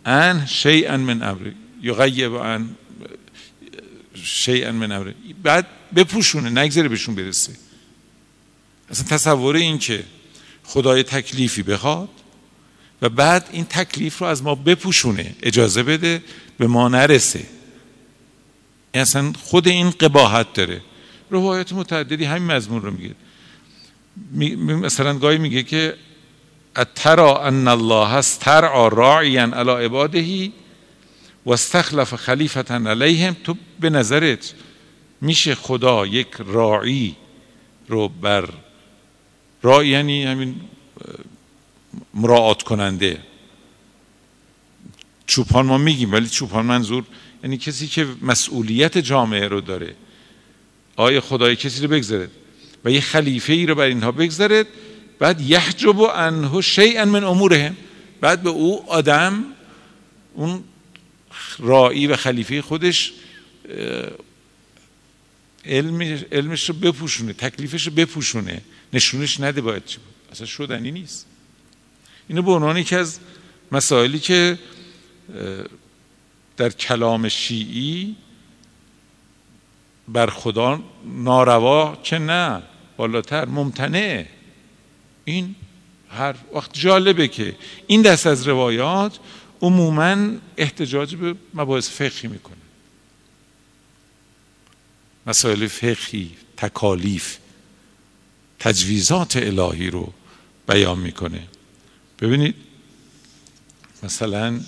ان 0.05 0.45
شیئا 0.45 0.97
من 0.97 1.23
امر 1.23 1.51
یغیب 1.81 2.33
ان 2.33 2.69
شیئا 4.23 4.71
من 4.71 4.91
امر 4.91 5.11
بعد 5.43 5.67
بپوشونه 5.95 6.49
نگذره 6.49 6.87
بهشون 6.87 7.15
برسه. 7.15 7.53
اصلا 8.89 9.07
تصور 9.07 9.55
این 9.55 9.77
که 9.77 10.03
خدای 10.63 11.03
تکلیفی 11.03 11.63
بخواد 11.63 12.09
و 13.01 13.09
بعد 13.09 13.49
این 13.51 13.65
تکلیف 13.65 14.17
رو 14.17 14.27
از 14.27 14.43
ما 14.43 14.55
بپوشونه 14.55 15.35
اجازه 15.43 15.83
بده 15.83 16.23
به 16.57 16.67
ما 16.67 16.87
نرسه. 16.87 17.45
اصلا 18.93 19.33
خود 19.43 19.67
این 19.67 19.89
قباحت 19.89 20.53
داره. 20.53 20.81
روایت 21.29 21.73
متعددی 21.73 22.25
همین 22.25 22.51
مضمون 22.51 22.81
رو 22.81 22.91
میگه. 22.91 23.15
مثلا 24.57 25.13
گاهی 25.13 25.37
میگه 25.37 25.63
که 25.63 25.95
اترا 26.77 27.43
ان 27.43 27.67
الله 27.67 28.13
استرعى 28.13 28.89
راعیا 28.89 29.43
علی 29.43 29.85
عباده 29.85 30.51
و 31.45 31.51
استخلف 31.51 32.15
خلیفتا 32.15 32.75
علیهم 32.75 33.35
تو 33.43 33.55
به 33.79 33.89
نظرت 33.89 34.53
میشه 35.21 35.55
خدا 35.55 36.05
یک 36.05 36.27
راعی 36.39 37.15
رو 37.87 38.09
بر 38.09 38.49
راعی 39.61 39.89
یعنی 39.89 40.23
همین 40.23 40.55
مراعات 42.13 42.63
کننده. 42.63 43.21
چوپان 45.27 45.65
ما 45.65 45.77
میگیم 45.77 46.11
ولی 46.11 46.29
چوپان 46.29 46.65
منظور 46.65 47.03
یعنی 47.43 47.57
کسی 47.57 47.87
که 47.87 48.07
مسئولیت 48.21 48.97
جامعه 48.97 49.47
رو 49.47 49.61
داره. 49.61 49.95
آیا 50.95 51.21
خدای 51.21 51.55
کسی 51.55 51.81
رو 51.81 51.87
بگذارد؟ 51.87 52.31
و 52.85 52.91
یه 52.91 53.01
خلیفه 53.01 53.53
ای 53.53 53.65
رو 53.65 53.75
بر 53.75 53.83
اینها 53.83 54.11
بگذارد. 54.11 54.67
بعد 55.19 55.41
یحجب 55.41 56.01
عنه 56.01 56.61
شیئا 56.61 57.05
من 57.05 57.23
امورهم. 57.23 57.77
بعد 58.21 58.43
به 58.43 58.49
او 58.49 58.91
آدم 58.91 59.43
اون 60.33 60.63
راعی 61.59 62.07
و 62.07 62.15
خلیفه 62.15 62.61
خودش 62.61 63.13
علمش 66.31 66.69
رو 66.69 66.75
بپوشونه 66.75 67.33
تکلیفش 67.33 67.87
رو 67.87 67.93
بپوشونه. 67.93 68.61
نشونش 68.93 69.39
نده 69.39 69.61
باید 69.61 69.85
چی 69.85 69.97
بود. 69.97 70.31
اصلا 70.31 70.47
شدنی 70.47 70.91
نیست. 70.91 71.25
اینو 72.27 72.41
به 72.41 72.51
عنوان 72.51 72.77
یکی 72.77 72.95
از 72.95 73.19
مسائلی 73.71 74.19
که 74.19 74.59
در 76.57 76.69
کلام 76.69 77.29
شیعی 77.29 78.15
بر 80.07 80.29
خدا 80.29 80.83
ناروا 81.05 81.97
که 82.03 82.17
نه 82.17 82.63
بالاتر 82.97 83.45
ممتنه 83.45 84.29
این 85.25 85.55
هر 86.09 86.35
وقت 86.53 86.73
جالبه 86.73 87.27
که 87.27 87.55
این 87.87 88.01
دست 88.01 88.27
از 88.27 88.47
روایات 88.47 89.19
عموما 89.61 90.17
احتجاج 90.57 91.15
به 91.15 91.35
مباحث 91.53 91.89
فقهی 91.89 92.27
می‌کنه. 92.27 92.55
مسائل 95.27 95.67
فقهی 95.67 96.31
تکالیف 96.57 97.37
تجویزات 98.59 99.35
الهی 99.37 99.89
رو 99.89 100.13
بیان 100.67 100.99
می‌کنه. 100.99 101.47
ببینید 102.21 102.55
مثلا 104.03 104.59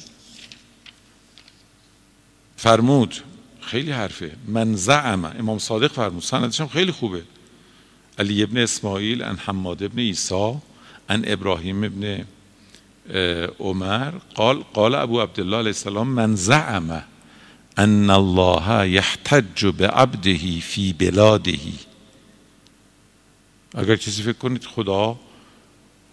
فرمود 2.57 3.15
خیلی 3.61 3.91
حرفه. 3.91 4.35
من 4.47 4.75
زعم 4.75 5.25
امام 5.25 5.59
صادق 5.59 5.91
فرمود 5.91 6.23
سندش 6.23 6.61
هم 6.61 6.67
خیلی 6.67 6.91
خوبه. 6.91 7.23
علی 8.19 8.43
ابن 8.43 8.57
اسماعیل 8.57 9.23
ان 9.23 9.37
حماد 9.37 9.83
ابن 9.83 9.99
ایسا 9.99 10.61
ان 11.09 11.23
ابراهیم 11.27 11.83
ابن 11.83 12.25
عمر. 13.59 14.13
قال 14.35 14.63
قال 14.73 14.95
ابو 14.95 15.21
عبدالله 15.21 15.57
علیه 15.57 15.67
السلام 15.67 16.07
من 16.07 16.35
زعم 16.35 17.03
ان 17.77 18.09
الله 18.09 18.89
یحتج 18.89 19.65
به 19.65 19.87
عبده 19.87 20.59
فی 20.59 20.93
بلاده. 20.93 21.59
اگر 23.75 23.95
کسی 23.95 24.23
فکر 24.23 24.33
کنید 24.37 24.65
خدا 24.65 25.19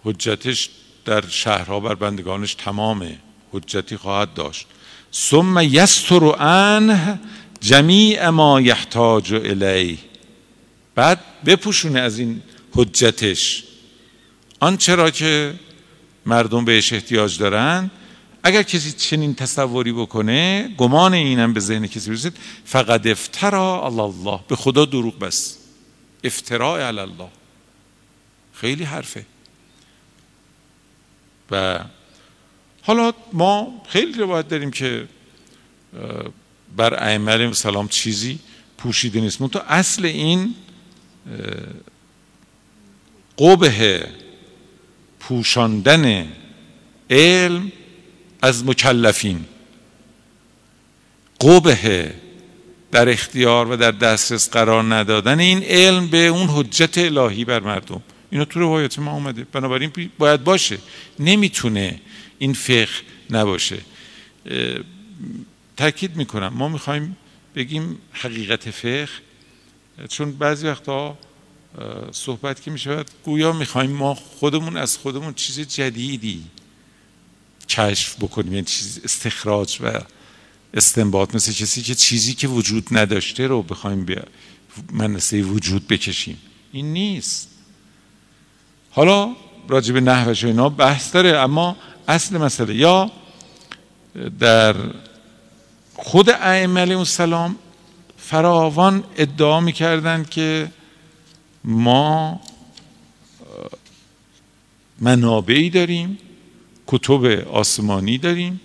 حجتش 0.03 0.69
در 1.05 1.27
شهرها 1.27 1.79
بر 1.79 1.95
بندگانش 1.95 2.53
تمامه 2.53 3.19
حجتی 3.51 3.97
خواهد 3.97 4.33
داشت. 4.33 4.67
ثم 5.13 5.57
یستر 5.61 6.23
عنه 6.35 7.19
جمیع 7.59 8.29
ما 8.29 8.61
یحتاج 8.61 9.33
الیه. 9.33 9.97
بعد 10.95 11.19
بپوشونه 11.45 11.99
از 11.99 12.19
این 12.19 12.41
حجتش. 12.71 13.63
آنچه 14.59 14.95
را 14.95 15.11
که 15.11 15.53
مردم 16.25 16.65
بهش 16.65 16.93
احتیاج 16.93 17.37
دارن 17.37 17.91
اگر 18.43 18.63
کسی 18.63 18.91
چنین 18.91 19.35
تصوری 19.35 19.91
بکنه 19.91 20.69
گمان 20.77 21.13
اینم 21.13 21.53
به 21.53 21.59
ذهن 21.59 21.87
کسی 21.87 22.09
برسید 22.09 22.37
فقط 22.65 23.07
افترا 23.07 23.85
الله. 23.85 24.39
به 24.47 24.55
خدا 24.55 24.85
دروغ 24.85 25.19
بس. 25.19 25.57
افتراء 26.23 26.87
علی 26.87 26.99
الله. 26.99 27.29
خیلی 28.53 28.83
حرفه. 28.83 29.25
و 31.51 31.79
حالا 32.81 33.13
ما 33.33 33.81
خیلی 33.87 34.19
روایت 34.19 34.47
داریم 34.47 34.71
که 34.71 35.07
بر 36.77 36.93
ائمه 36.93 37.31
علیهم 37.31 37.53
سلام 37.53 37.87
چیزی 37.87 38.39
پوشیده 38.77 39.21
نیست. 39.21 39.43
تو 39.43 39.59
اصل 39.67 40.05
این 40.05 40.55
قبه 43.39 44.07
پوشاندن 45.19 46.27
علم 47.09 47.71
از 48.41 48.65
مکلفین. 48.65 49.45
قبه 51.41 52.13
در 52.91 53.09
اختیار 53.09 53.71
و 53.71 53.75
در 53.75 53.91
دسترس 53.91 54.49
قرار 54.49 54.95
ندادن 54.95 55.39
این 55.39 55.63
علم 55.63 56.07
به 56.07 56.27
اون 56.27 56.47
حجت 56.47 56.97
الهی 56.97 57.45
بر 57.45 57.59
مردم. 57.59 58.03
اینا 58.35 58.45
تو 58.45 58.59
روایت 58.59 58.99
ما 58.99 59.11
اومده. 59.11 59.43
بنابراین 59.43 59.91
باید 60.17 60.43
باشه. 60.43 60.77
نمی‌تونه 61.19 62.01
این 62.39 62.53
فقه 62.53 62.87
نباشه. 63.29 63.77
تاکید 65.77 66.15
می‌کنم. 66.15 66.47
ما 66.47 66.67
می‌خوایم 66.69 67.17
بگیم 67.55 67.97
حقیقت 68.11 68.69
فقه 68.69 69.09
چون 70.09 70.31
بعضی 70.31 70.67
وقتا 70.67 71.17
صحبت 72.11 72.61
که 72.61 72.71
می‌شود 72.71 73.11
گویا 73.23 73.53
می‌خوایم 73.53 73.91
ما 73.91 74.13
خودمون 74.15 74.77
از 74.77 74.97
خودمون 74.97 75.33
چیز 75.33 75.59
جدیدی 75.59 76.43
کشف 77.69 78.15
بکنیم. 78.15 78.53
یعنی 78.53 78.65
چیز 78.65 79.01
استخراج 79.03 79.77
و 79.81 80.01
استنباط. 80.73 81.35
مثل 81.35 81.51
کسی 81.53 81.81
که 81.81 81.95
چیزی 81.95 82.33
که 82.33 82.47
وجود 82.47 82.87
نداشته 82.91 83.47
رو 83.47 83.63
بخوایم 83.63 84.05
به 84.05 84.23
منصه 84.91 85.41
وجود 85.41 85.87
بکشیم. 85.87 86.37
این 86.71 86.93
نیست. 86.93 87.54
حالا 88.95 89.35
راجع 89.67 89.93
به 89.93 90.01
نحوش 90.01 90.43
و 90.43 90.47
اینا 90.47 90.69
بحث 90.69 91.13
داره 91.13 91.37
اما 91.37 91.75
اصل 92.07 92.37
مسئله. 92.37 92.75
یا 92.75 93.11
در 94.39 94.75
خود 95.95 96.29
ائمه 96.29 96.81
علیهم 96.81 96.99
السلام 96.99 97.55
فراوان 98.17 99.03
ادعا 99.17 99.59
می‌کردند 99.59 100.29
که 100.29 100.71
ما 101.63 102.39
منابعی 104.99 105.69
داریم 105.69 106.17
کتب 106.87 107.25
آسمانی 107.49 108.17
داریم 108.17 108.61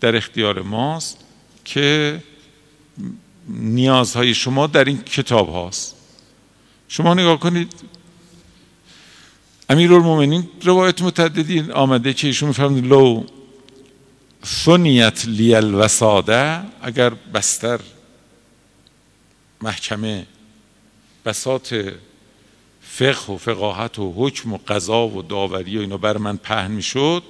در 0.00 0.16
اختیار 0.16 0.62
ماست 0.62 1.18
که 1.64 2.22
نیازهای 3.48 4.34
شما 4.34 4.66
در 4.66 4.84
این 4.84 5.02
کتاب 5.02 5.48
هاست. 5.48 5.94
شما 6.88 7.14
نگاه 7.14 7.40
کنید 7.40 7.72
امیر 9.70 9.92
المومنین 9.92 10.48
روایت 10.62 11.02
متعددی 11.02 11.60
آمده 11.72 12.12
که 12.12 12.26
ایشون 12.26 12.48
میفرمید 12.48 12.86
لو 12.86 13.24
ثنیت 14.44 15.24
لیل 15.26 15.74
وساده 15.74 16.60
اگر 16.82 17.10
بستر 17.34 17.80
محکمه 19.62 20.26
بسات 21.24 21.94
فقه 22.82 23.32
و 23.32 23.36
فقاهت 23.36 23.98
و 23.98 24.12
حکم 24.16 24.52
و 24.52 24.58
قضا 24.68 25.08
و 25.08 25.22
داوری 25.22 25.78
و 25.78 25.80
اینا 25.80 25.96
بر 25.96 26.16
من 26.16 26.36
پهن 26.36 26.70
می‌شد 26.70 27.22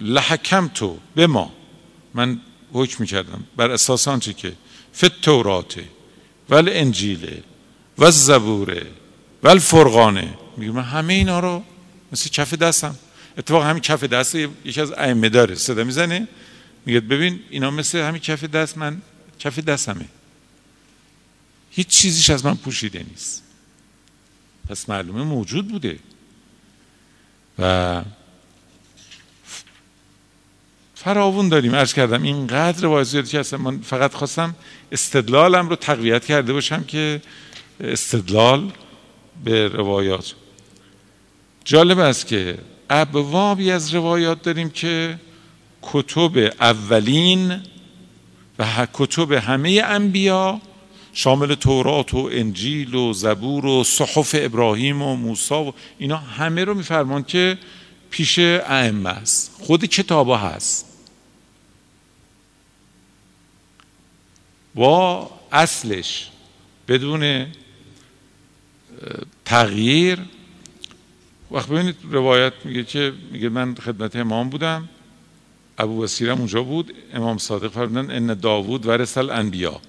لحکم 0.00 0.68
تو 0.68 0.98
به 1.14 1.26
ما. 1.26 1.52
من 2.14 2.40
حکم 2.72 2.96
می‌کردم 2.98 3.44
بر 3.56 3.70
اساس 3.70 4.08
آنچه 4.08 4.32
که 4.32 4.52
فت 4.96 5.20
توراته 5.20 5.84
ول 6.50 6.68
انجیله 6.72 7.42
و 7.98 8.10
زبوره 8.10 8.86
و 9.42 9.48
الفرقانه 9.48 10.43
میگه 10.56 10.72
من 10.72 10.82
همه 10.82 11.14
اینا 11.14 11.40
رو 11.40 11.64
مثل 12.12 12.30
کف 12.30 12.54
دستم. 12.54 12.96
اتفاق 13.38 13.62
همین 13.62 13.82
کف 13.82 14.04
دست 14.04 14.34
یکی 14.34 14.80
از 14.80 14.92
ائمه 14.92 15.28
داره. 15.28 15.54
صدا 15.54 15.84
می‌زنه. 15.84 16.28
میگه 16.86 17.00
ببین 17.00 17.40
اینا 17.50 17.70
مثل 17.70 17.98
همین 17.98 18.20
کف 18.20 18.44
دست 18.44 18.78
من 18.78 19.02
کف 19.38 19.58
دستمه. 19.58 20.08
هیچ 21.70 21.88
چیزیش 21.88 22.30
از 22.30 22.46
من 22.46 22.54
پوشیده 22.54 23.04
نیست. 23.10 23.42
پس 24.68 24.88
معلومه 24.88 25.22
موجود 25.22 25.68
بوده. 25.68 25.98
و 27.58 28.02
فراوون 30.94 31.48
داریم. 31.48 31.74
ارز 31.74 31.92
کردم 31.92 32.22
اینقدر 32.22 32.82
روایت 32.82 33.06
زیادی 33.06 33.28
که 33.28 33.40
اصلا 33.40 33.58
من 33.58 33.80
فقط 33.80 34.14
خواستم 34.14 34.54
استدلالم 34.92 35.68
رو 35.68 35.76
تقویت 35.76 36.24
کرده 36.24 36.52
باشم 36.52 36.84
که 36.84 37.22
استدلال 37.80 38.72
به 39.44 39.68
روایات 39.68 40.34
جالب 41.64 41.98
است 41.98 42.26
که 42.26 42.58
ابوابی 42.90 43.70
از 43.70 43.94
روایات 43.94 44.42
داریم 44.42 44.70
که 44.70 45.18
کتب 45.82 46.38
اولین 46.60 47.62
و 48.58 48.86
کتب 48.92 49.32
همه 49.32 49.82
انبیا 49.84 50.60
شامل 51.12 51.54
تورات 51.54 52.14
و 52.14 52.28
انجیل 52.32 52.94
و 52.94 53.12
زبور 53.12 53.66
و 53.66 53.84
صحف 53.84 54.34
ابراهیم 54.38 55.02
و 55.02 55.16
موسی 55.16 55.54
و 55.54 55.72
اینا 55.98 56.16
همه 56.16 56.64
رو 56.64 56.74
میفرمان 56.74 57.24
که 57.24 57.58
پیش 58.10 58.38
ائمه 58.38 59.10
است. 59.10 59.56
خود 59.60 59.84
کتابا 59.84 60.38
هست. 60.38 60.86
با 64.74 65.30
اصلش 65.52 66.30
بدون 66.88 67.46
تغییر 69.44 70.18
وقت 71.54 71.68
ببینید 71.68 71.96
روایت 72.10 72.52
میگه 72.64 72.84
که 72.84 73.12
میگه 73.32 73.48
من 73.48 73.74
خدمت 73.74 74.16
امام 74.16 74.50
بودم. 74.50 74.88
ابو 75.78 76.00
بصیرم 76.02 76.38
اونجا 76.38 76.62
بود. 76.62 76.94
امام 77.14 77.38
صادق 77.38 77.72
فرمودن 77.72 78.10
ان 78.10 78.34
داوود 78.34 78.86
ورث 78.86 79.18
الانبیا. 79.18 79.80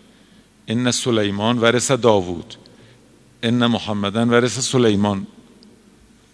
ان 0.67 0.91
سلیمان 0.91 1.57
ورث 1.57 1.91
داوود. 1.91 2.55
ان 3.43 3.65
محمدن 3.65 4.29
ورث 4.29 4.59
سلیمان. 4.59 5.27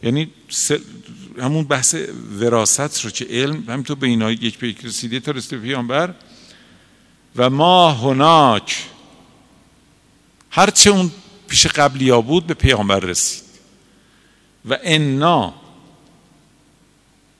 یعنی 0.03 0.31
همون 1.39 1.63
بحث 1.63 1.95
وراست 2.39 3.05
رو 3.05 3.09
که 3.09 3.25
علم 3.29 3.63
همینطور 3.67 3.97
به 3.97 4.07
اینا 4.07 4.31
یک 4.31 4.57
به 4.57 4.67
یک 4.67 4.85
رسیده 4.85 5.19
تا 5.19 5.31
رسیده 5.31 5.61
پیامبر. 5.61 6.13
و 7.35 7.49
ما 7.49 7.91
هناک. 7.91 8.85
هرچه 10.49 10.89
اون 10.89 11.11
پیش 11.47 11.67
قبلیا 11.67 12.21
بود 12.21 12.47
به 12.47 12.53
پیامبر 12.53 12.99
رسید. 12.99 13.50
و 14.69 14.77
انا 14.83 15.53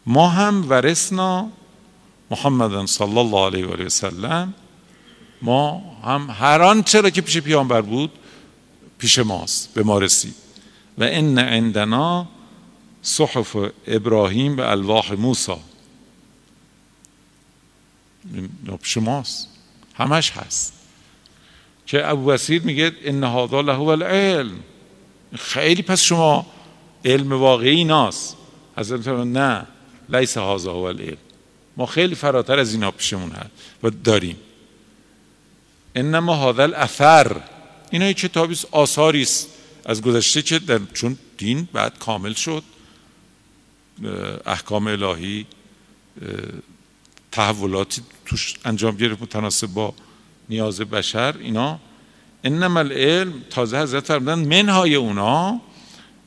ما 0.05 0.29
هم 0.29 0.69
ورسنا 0.69 1.49
محمد 2.31 2.85
صلی 2.85 3.17
الله 3.17 3.45
علیه 3.45 3.65
و 3.65 3.89
سلم 3.89 4.53
ما 5.41 5.81
هم 6.03 6.29
هر 6.29 6.61
آنچه 6.61 7.01
را 7.01 7.09
که 7.09 7.21
پیش 7.21 7.37
پیامبر 7.37 7.81
بود 7.81 8.11
پیش 8.97 9.19
ماست 9.19 9.73
به 9.73 9.83
ما 9.83 9.99
رسید. 9.99 10.35
و 10.97 11.03
ان 11.03 11.39
عندنا 11.39 12.27
صحف 13.01 13.57
ابراهیم 13.87 14.57
و 14.57 14.61
الواح 14.61 15.13
موسی. 15.13 15.55
پیش 18.83 18.97
ماست. 18.97 19.47
همش 19.93 20.31
هست. 20.31 20.73
که 21.85 22.09
ابو 22.09 22.25
بسیر 22.25 22.61
میگه 22.61 22.91
ان 23.03 23.23
هذا 23.23 23.61
له 23.61 23.81
العلم. 23.81 24.59
خیلی 25.35 25.81
پس 25.81 26.01
شما 26.01 26.45
علم 27.05 27.33
واقعی 27.33 27.83
ناست. 27.83 28.37
حضرت 28.77 29.07
نه 29.07 29.67
لیس 30.09 30.37
هذا 30.37 30.71
هو 30.71 30.83
العلم. 30.83 31.17
ما 31.77 31.85
خیلی 31.85 32.15
فراتر 32.15 32.59
از 32.59 32.73
اینا 32.73 32.91
پیشمون 32.91 33.31
هست 33.31 33.49
و 33.83 33.89
داریم. 33.89 34.37
انما 35.95 36.35
هذا 36.35 36.63
الاثر. 36.63 37.41
اینا 37.91 38.07
یه 38.07 38.13
کتابی 38.13 38.57
آثاری 38.71 39.21
است. 39.21 39.47
از 39.85 40.01
گذشته 40.01 40.41
که 40.41 40.59
در 40.59 40.79
چون 40.93 41.17
دین 41.37 41.67
بعد 41.73 41.99
کامل 41.99 42.33
شد 42.33 42.63
احکام 44.45 44.87
الهی 44.87 45.45
تحولاتی 47.31 48.01
توش 48.25 48.55
انجام 48.65 48.97
گرفت 48.97 49.21
متناسب 49.21 49.67
با 49.67 49.93
نیاز 50.49 50.81
بشر 50.81 51.35
اینا. 51.39 51.79
انما 52.43 52.79
العلم 52.79 53.33
تازه 53.49 53.81
حضرت 53.81 54.05
فرمودن 54.05 54.39
منهای 54.39 54.95
اونا 54.95 55.61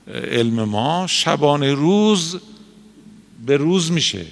علم 0.08 0.64
ما 0.64 1.06
شبانه 1.06 1.74
روز 1.74 2.40
به 3.46 3.56
روز 3.56 3.92
میشه. 3.92 4.26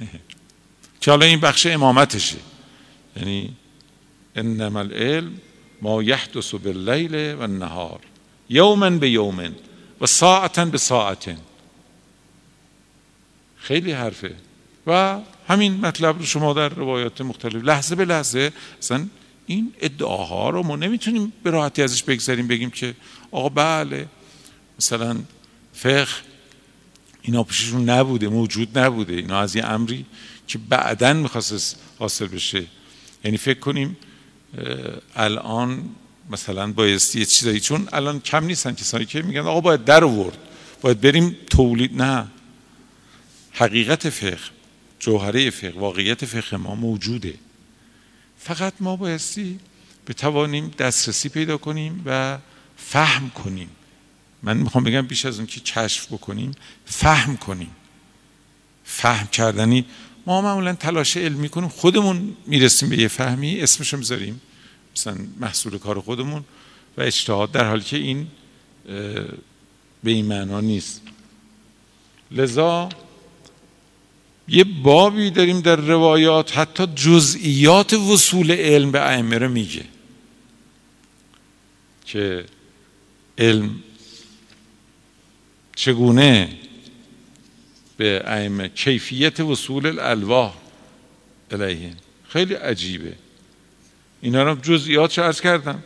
که 1.00 1.10
حالا 1.10 1.26
این 1.26 1.40
بخش 1.40 1.66
امامتشه. 1.66 2.38
یعنی 3.16 3.56
انما 4.36 4.80
العلم 4.80 5.32
ما 5.82 6.02
یحدث 6.02 6.54
باللیل 6.54 7.34
و 7.34 7.42
النهار. 7.42 8.00
یوما 8.48 8.90
به 8.90 9.10
یومن 9.10 9.54
و 10.00 10.06
ساعتا 10.06 10.64
به 10.64 10.78
ساعتن. 10.78 11.38
خیلی 13.56 13.92
حرفه. 13.92 14.34
و 14.86 15.18
همین 15.48 15.80
مطلب 15.80 16.18
رو 16.18 16.24
شما 16.24 16.52
در 16.52 16.68
روایات 16.68 17.20
مختلف 17.20 17.64
لحظه 17.64 17.94
به 17.94 18.04
لحظه 18.04 18.52
اصلا 18.78 19.06
این 19.46 19.74
ادعاها 19.80 20.50
رو 20.50 20.62
ما 20.62 20.76
نمی‌تونیم 20.76 21.32
به 21.42 21.50
راحتی 21.50 21.82
ازش 21.82 22.02
بگذاریم 22.02 22.48
بگیم 22.48 22.70
که 22.70 22.94
آقا 23.30 23.48
بله 23.48 24.06
مثلا 24.78 25.16
فقه 25.72 26.08
اینا 27.22 27.42
پیششون 27.42 27.90
نبوده 27.90 28.28
موجود 28.28 28.78
نبوده. 28.78 29.14
اینا 29.14 29.40
از 29.40 29.56
یه 29.56 29.64
امری 29.64 30.06
که 30.46 30.58
بعدا 30.58 31.12
می‌خواست 31.12 31.76
حاصل 31.98 32.26
بشه. 32.26 32.64
یعنی 33.24 33.36
فکر 33.36 33.58
کنیم 33.58 33.96
الان 35.16 35.90
مثلا 36.30 36.72
بایستی 36.72 37.18
یه 37.18 37.24
چیزایی 37.24 37.60
چون 37.60 37.88
الان 37.92 38.20
کم 38.20 38.44
نیستن 38.44 38.74
کسانی 38.74 39.04
که 39.04 39.22
میگن 39.22 39.40
آقا 39.40 39.60
باید 39.60 39.84
در 39.84 40.04
ورد 40.04 40.38
باید 40.80 41.00
بریم 41.00 41.36
تولید. 41.50 42.02
نه. 42.02 42.26
حقیقت 43.52 44.08
فقه 44.08 44.38
جوهره 45.00 45.50
فقه 45.50 45.78
واقعیت 45.78 46.24
فقه 46.24 46.56
ما 46.56 46.74
موجوده. 46.74 47.34
فقط 48.38 48.72
ما 48.80 48.96
بایستی 48.96 49.58
بتوانیم 50.06 50.70
دسترسی 50.78 51.28
پیدا 51.28 51.56
کنیم 51.56 52.02
و 52.06 52.38
فهم 52.76 53.30
کنیم. 53.30 53.68
من 54.42 54.56
می‌خوام 54.56 54.84
بگم 54.84 55.02
بیش 55.02 55.24
از 55.24 55.38
اون 55.38 55.46
که 55.46 55.60
کشف 55.60 56.12
بکنیم 56.12 56.52
فهم 56.84 57.36
کنیم. 57.36 57.70
فهم 58.84 59.26
کردنی 59.26 59.84
ما 60.26 60.42
معمولا 60.42 60.74
تلاش 60.74 61.16
علمی 61.16 61.48
کنیم 61.48 61.68
خودمون 61.68 62.36
می‌رسیم 62.46 62.88
به 62.88 62.98
یه 62.98 63.08
فهمی 63.08 63.60
اسمشو 63.60 63.96
می‌ذاریم. 63.96 64.40
مثلا 64.96 65.16
محصول 65.40 65.78
کار 65.78 66.00
خودمون 66.00 66.44
و 66.96 67.02
اجتهاد 67.02 67.52
در 67.52 67.68
حالی 67.68 67.84
که 67.84 67.96
این 67.96 68.26
به 70.04 70.10
این 70.10 70.26
معنا 70.26 70.60
نیست. 70.60 71.02
لذا 72.30 72.88
یه 74.48 74.64
بابی 74.64 75.30
داریم 75.30 75.60
در 75.60 75.76
روایات 75.76 76.58
حتی 76.58 76.86
جزئیات 76.86 77.92
وصول 77.92 78.50
علم 78.50 78.90
به 78.90 79.00
ائمه 79.00 79.38
رو 79.38 79.48
میگه. 79.48 79.84
که 82.06 82.44
علم 83.38 83.82
چگونه 85.78 86.48
به 87.96 88.22
ائمه 88.24 88.68
کیفیت 88.68 89.40
وصول 89.40 89.86
الالواح 89.86 90.54
الیه 91.50 91.92
خیلی 92.28 92.54
عجیبه. 92.54 93.12
اینا 94.20 94.42
رو 94.42 94.54
جزئیات 94.54 95.18
عرض 95.18 95.40
کردم؟ 95.40 95.82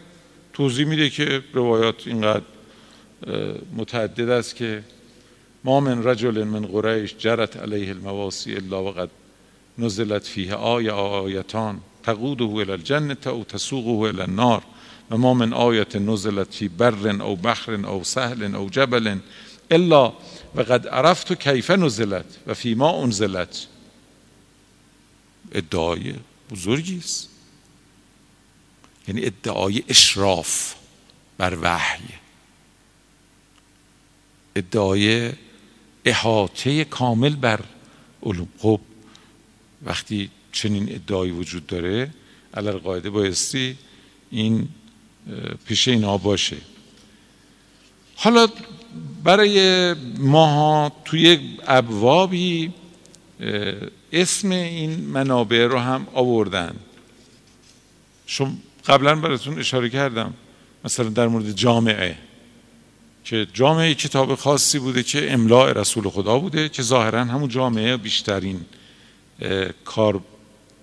توضیح 0.52 0.86
میده 0.86 1.10
که 1.10 1.42
روایات 1.52 2.06
اینقدر 2.06 2.44
متعدد 3.76 4.28
است 4.28 4.56
که 4.56 4.82
ما 5.64 5.80
من 5.80 6.04
رجل 6.04 6.44
من 6.44 6.66
قریش 6.66 7.14
جرت 7.18 7.56
علیه 7.56 7.90
المواسی 7.90 8.54
الا 8.54 8.84
وقد 8.84 9.10
نزلت 9.78 10.24
فیه 10.24 10.54
آیه 10.54 10.92
آیتان 10.92 11.80
تقوده 12.02 12.44
الى 12.44 12.72
الجنه 12.72 13.16
او 13.26 13.44
تسوقه 13.44 14.08
الى 14.08 14.22
النار 14.22 14.62
و 15.10 15.16
ما 15.16 15.34
من 15.34 15.52
آیت 15.52 15.96
نزلت 15.96 16.54
فی 16.54 16.68
بر 16.68 17.22
او 17.22 17.36
بحر 17.36 17.72
او 17.72 18.04
سهل 18.04 18.54
او 18.54 18.70
جبل 18.70 19.18
الا 19.72 20.12
و 20.54 20.60
قد 20.60 20.88
عرفت 20.88 21.32
کیف 21.32 21.70
نزلت 21.70 22.24
و 22.46 22.54
فی 22.54 22.74
ما 22.74 23.02
انزلت. 23.02 23.66
ادعای 25.52 26.14
بزرگی 26.50 26.98
است. 26.98 27.28
یعنی 29.08 29.24
ادعای 29.24 29.84
اشراف 29.88 30.74
بر 31.38 31.58
وحی. 31.62 32.04
ادعای 34.56 35.32
احاطه 36.04 36.84
کامل 36.84 37.36
بر 37.36 37.60
علوم. 38.22 38.48
خب 38.58 38.80
وقتی 39.82 40.30
چنین 40.52 40.94
ادعایی 40.94 41.32
وجود 41.32 41.66
داره 41.66 42.10
علال 42.54 42.78
قاعده 42.78 43.10
بایستی 43.10 43.78
این 44.30 44.68
پیش 45.66 45.88
اینا 45.88 46.18
باشه. 46.18 46.56
حالا 48.16 48.48
برای 49.24 49.94
ماها 50.18 50.92
توی 51.04 51.38
ابوابی 51.66 52.72
اسم 54.12 54.50
این 54.50 55.00
منابع 55.00 55.66
رو 55.66 55.78
هم 55.78 56.06
آوردن. 56.14 56.74
شما 58.26 58.52
قبلا 58.86 59.14
براتون 59.14 59.58
اشاره 59.58 59.88
کردم 59.88 60.34
مثلا 60.84 61.08
در 61.08 61.26
مورد 61.26 61.52
جامعه 61.52 62.18
که 63.24 63.46
جامعه 63.54 63.94
کتاب 63.94 64.34
خاصی 64.34 64.78
بوده 64.78 65.02
که 65.02 65.32
املاع 65.32 65.72
رسول 65.72 66.08
خدا 66.08 66.38
بوده 66.38 66.68
که 66.68 66.82
ظاهرا 66.82 67.24
همون 67.24 67.48
جامعه 67.48 67.96
بیشترین 67.96 68.60
کار 69.84 70.20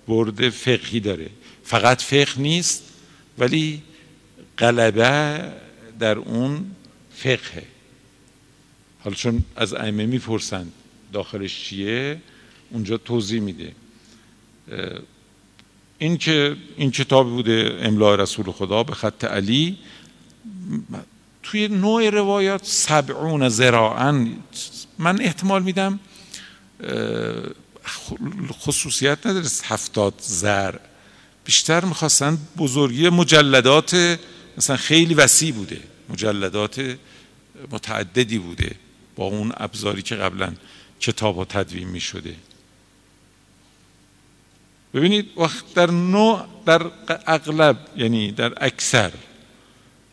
برده 0.08 0.50
فقهی 0.50 1.00
داره. 1.00 1.30
فقط 1.63 2.02
فقه 2.02 2.41
نیست 2.41 2.84
ولی 3.38 3.82
غلبه 4.58 5.41
در 6.00 6.17
اون 6.17 6.76
فقهه. 7.15 7.63
حالا 9.04 9.16
چون 9.16 9.44
از 9.56 9.74
ائمه 9.74 10.06
می‌پرسند 10.06 10.72
داخلش 11.14 11.64
چیه 11.64 12.22
اونجا 12.72 12.98
توضیح 12.98 13.42
میده. 13.42 13.72
این 15.98 16.18
که 16.18 16.56
این 16.78 16.92
کتاب 16.92 17.30
بوده 17.30 17.80
املاء 17.82 18.16
رسول 18.16 18.52
خدا 18.52 18.84
به 18.84 18.94
خط 18.94 19.24
علی 19.24 19.78
توی 21.44 21.68
نوع 21.68 22.10
روایات 22.10 22.66
سبعون 22.66 23.50
زراعا 23.50 24.28
من 24.98 25.22
احتمال 25.22 25.64
میدم 25.64 26.00
خصوصیت 28.52 29.28
نداره 29.28 29.48
هفتاد 29.64 30.14
زر. 30.22 30.76
بیشتر 31.46 31.86
می‌خواستن 31.86 32.38
بزرگی 32.58 33.10
مجلدات 33.10 34.20
مثلا 34.58 34.78
خیلی 34.78 35.14
وسیع 35.14 35.54
بوده 35.54 35.82
مجلدات 36.10 36.98
متعددی 37.72 38.38
بوده. 38.38 38.76
با 39.19 39.25
اون 39.25 39.51
ابزاری 39.58 40.01
که 40.01 40.15
قبلا 40.15 40.53
کتاب 40.99 41.36
ها 41.36 41.45
تدوین 41.45 41.88
می 41.88 41.99
شده. 41.99 42.36
ببینید 44.93 45.25
وقت 45.38 45.73
در 45.73 45.91
نوع 45.91 46.45
در 46.65 46.91
اغلب 47.27 47.77
یعنی 47.97 48.32
در 48.32 48.53
اکثر 48.65 49.12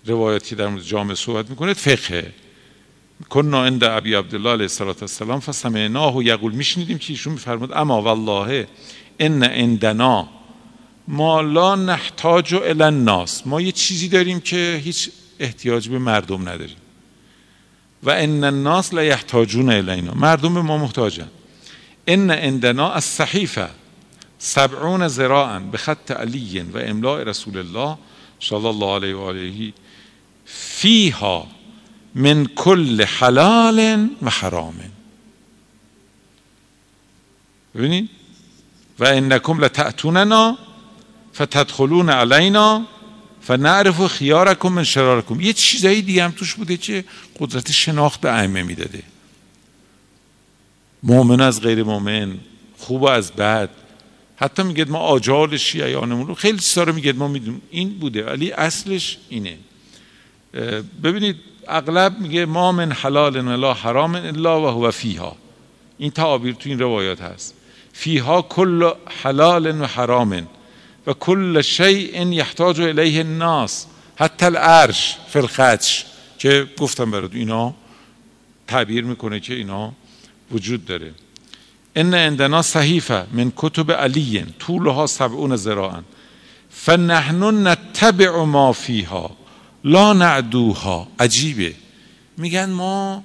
روایتی 0.06 0.54
در 0.54 0.68
مورد 0.68 0.82
جامعه 0.82 1.14
صحبت 1.14 1.50
می‌کنه 1.50 1.74
فقه. 1.74 2.32
کنا 3.28 3.64
عند 3.64 3.84
ابی 3.84 4.14
عبدالله 4.14 4.50
علیه 4.50 4.68
السلام 5.02 5.40
فسمعناه 5.40 6.16
و 6.16 6.22
یقول 6.22 6.52
میشنیدیم 6.52 6.98
که 6.98 7.12
ایشون 7.12 7.32
میفرمود 7.32 7.72
اما 7.72 8.02
والله 8.02 8.68
ان 9.20 9.42
عندنا 9.42 10.28
ما 11.08 11.40
لا 11.40 11.76
نحتاج 11.76 12.54
الی 12.54 12.82
الناس. 12.82 13.46
ما 13.46 13.60
یه 13.60 13.72
چیزی 13.72 14.08
داریم 14.08 14.40
که 14.40 14.80
هیچ 14.84 15.10
احتیاج 15.38 15.88
به 15.88 15.98
مردم 15.98 16.48
نداریم. 16.48 16.85
و 18.06 18.10
ان 18.10 18.44
الناس 18.44 18.94
لا 18.94 19.04
یحتاجون 19.04 19.70
الینا. 19.70 20.14
مردم 20.14 20.54
به 20.54 20.62
ما 20.62 20.78
محتاجن. 20.78 21.28
ان 22.08 22.30
عندنا 22.30 22.92
الصحیفه 22.92 23.68
سبعون 24.38 25.08
ذراعا 25.08 25.58
به 25.58 25.78
خط 25.78 26.10
علی 26.10 26.60
و 26.60 26.78
املاء 26.78 27.22
رسول 27.22 27.58
الله 27.58 27.98
صلی 28.40 28.66
الله 28.66 28.94
علیه 28.94 29.14
و 29.14 29.20
آله 29.20 29.72
فیها 30.44 31.46
من 32.14 32.46
کل 32.46 33.02
حلال 33.02 34.08
و 34.22 34.30
حرام. 34.30 34.74
ببینید؟ 37.74 38.08
و 38.98 39.04
انکم 39.04 39.64
لتأتوننا 39.64 40.58
فتدخلون 41.34 42.10
علینا 42.10 42.86
فنعرف 43.46 44.06
خیارکم 44.06 44.68
من 44.68 44.84
شرارکم. 44.84 45.40
یه 45.40 45.52
چیزایی 45.52 46.02
دیگه 46.02 46.24
هم 46.24 46.30
توش 46.30 46.54
بوده 46.54 46.76
که 46.76 47.04
قدرت 47.38 47.72
شناخت 47.72 48.20
به 48.20 48.32
ائمه 48.32 48.62
می‌داده. 48.62 49.02
مؤمن 51.02 51.40
از 51.40 51.60
غیر 51.60 51.82
مؤمن 51.82 52.34
خوب 52.78 53.04
از 53.04 53.32
بد. 53.32 53.70
حتی 54.36 54.62
میگه 54.62 54.84
ما 54.84 54.98
آجال 54.98 55.56
شیعیانمون 55.56 56.26
رو 56.26 56.34
خیلی 56.34 56.58
چیزا 56.58 56.82
رو 56.82 56.92
میگه 56.92 57.12
ما 57.12 57.28
می‌دونیم. 57.28 57.62
این 57.70 57.98
بوده 57.98 58.26
ولی 58.26 58.52
اصلش 58.52 59.18
اینه. 59.28 59.58
ببینید 61.02 61.36
اغلب 61.68 62.20
میگه 62.20 62.46
ما 62.46 62.72
من 62.72 62.92
حلال 62.92 63.36
ولا 63.48 63.74
حرام 63.74 64.14
الا 64.14 64.60
و 64.60 64.66
هو 64.66 64.90
فیها. 64.90 65.36
این 65.98 66.10
تعابیر 66.10 66.54
تو 66.54 66.68
این 66.68 66.78
روایات 66.78 67.20
هست. 67.20 67.54
فیها 67.92 68.42
کل 68.42 68.90
حلال 69.22 69.80
و 69.80 69.84
حرام 69.84 70.48
و 71.06 71.12
کل 71.12 71.62
شیء 71.62 72.32
یحتاج 72.32 72.80
الیه 72.80 73.20
الناس 73.20 73.86
حتی 74.16 74.46
العرش 74.46 75.16
فی 75.28 75.38
الخدش 75.38 76.04
که 76.38 76.66
گفتم 76.78 77.10
برات 77.10 77.34
اینا 77.34 77.74
تعبیر 78.66 79.04
می‌کنه 79.04 79.40
که 79.40 79.54
اینا 79.54 79.92
وجود 80.50 80.84
داره. 80.84 81.14
ان 81.96 82.14
عندنا 82.14 82.62
صحیفه 82.62 83.26
من 83.32 83.52
کتب 83.56 83.92
علی 83.92 84.44
طولها 84.58 85.06
سبعون 85.06 85.56
ذراعا 85.56 86.02
فنحن 86.70 87.68
نتبع 87.68 88.44
ما 88.44 88.72
فیها 88.72 89.36
لا 89.84 90.12
نعدوها. 90.12 91.08
عجیبه 91.18 91.74
میگن 92.36 92.70
ما 92.70 93.24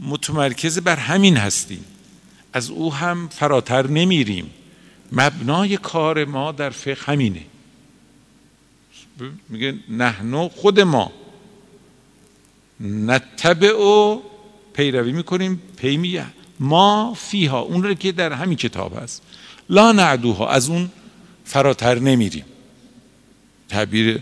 متمرکز 0.00 0.78
بر 0.78 0.96
همین 0.96 1.36
هستیم. 1.36 1.84
از 2.52 2.70
او 2.70 2.94
هم 2.94 3.28
فراتر 3.28 3.86
نمیریم. 3.86 4.50
مبنای 5.12 5.76
کار 5.76 6.24
ما 6.24 6.52
در 6.52 6.70
فقه 6.70 7.12
همینه. 7.12 7.42
میگه 9.48 9.74
نحنو 9.88 10.48
خود 10.48 10.80
ما. 10.80 11.12
نتبع 12.80 13.76
و 13.76 14.20
پیروی 14.72 15.12
می‌کنیم 15.12 15.62
پیمیه 15.76 16.26
ما 16.60 17.14
فیها 17.14 17.60
اون 17.60 17.82
رو 17.82 17.94
که 17.94 18.12
در 18.12 18.32
همین 18.32 18.56
کتاب 18.56 19.02
هست. 19.02 19.22
لا 19.68 19.92
نعدوها 19.92 20.48
از 20.48 20.68
اون 20.68 20.90
فراتر 21.44 21.98
نمیریم. 21.98 22.44
تعبیر 23.68 24.20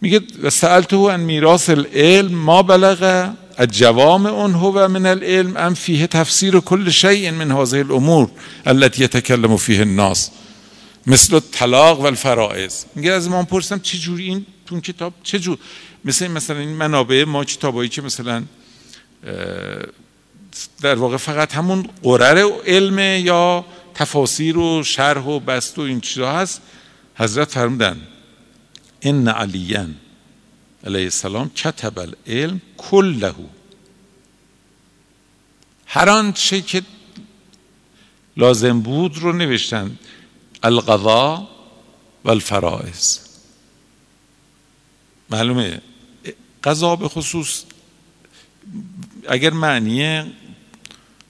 میگه 0.00 0.20
سألته 0.50 0.96
ان 0.96 1.20
میراث 1.20 1.70
العلم 1.70 2.34
ما 2.34 2.62
بلغ 2.62 3.32
الجوامع 3.58 4.30
هو 4.30 4.88
من 4.88 5.06
العلم 5.06 5.56
ام 5.56 5.74
فیه 5.74 6.06
تفسیر 6.06 6.60
کل 6.60 6.90
شیء 6.90 7.30
من 7.30 7.52
هذه 7.52 7.80
الامور 7.80 8.30
التي 8.66 9.04
يتكلم 9.04 9.56
فيه 9.56 9.82
الناس. 9.82 10.30
مثل 11.08 11.34
الطلاق 11.34 12.00
و 12.00 12.06
الفرائض 12.06 12.72
میگه 12.94 13.12
از 13.12 13.28
ما 13.28 13.42
پرسیدم 13.42 13.80
چه 13.80 13.98
جوری 13.98 14.24
این 14.24 14.46
تو 14.66 14.80
کتاب 14.80 15.12
چه 15.22 15.38
جور 15.38 15.58
مثل 16.04 16.26
مثلا 16.26 16.58
این 16.58 16.68
منابع 16.68 17.24
ما 17.24 17.44
کتابایی 17.44 17.88
که 17.88 18.02
مثلا 18.02 18.42
در 20.82 20.94
واقع 20.94 21.16
فقط 21.16 21.54
همون 21.54 21.88
قرر 22.02 22.50
علم 22.66 22.98
یا 23.26 23.64
تفاسیر 23.94 24.58
و 24.58 24.84
شرح 24.84 25.24
و 25.24 25.40
بست 25.40 25.78
و 25.78 25.82
این 25.82 26.00
چیزا 26.00 26.32
هست 26.32 26.60
حضرت 27.14 27.50
فرمودن 27.50 27.96
ان 29.02 29.28
علیا. 29.28 29.86
علیه 30.84 31.04
السلام 31.04 31.50
کتب 31.50 31.98
العلم 31.98 32.60
کله 32.76 33.34
هر 35.86 36.08
آنچه 36.08 36.62
که 36.62 36.82
لازم 38.36 38.80
بود 38.80 39.18
رو 39.18 39.32
نوشتن 39.32 39.98
القضا 40.62 41.48
و 42.24 42.30
الفرائض 42.30 43.18
معلومه 45.30 45.80
قضا 46.64 46.96
به 46.96 47.08
خصوص 47.08 47.64
اگر 49.28 49.50
معنی 49.50 50.32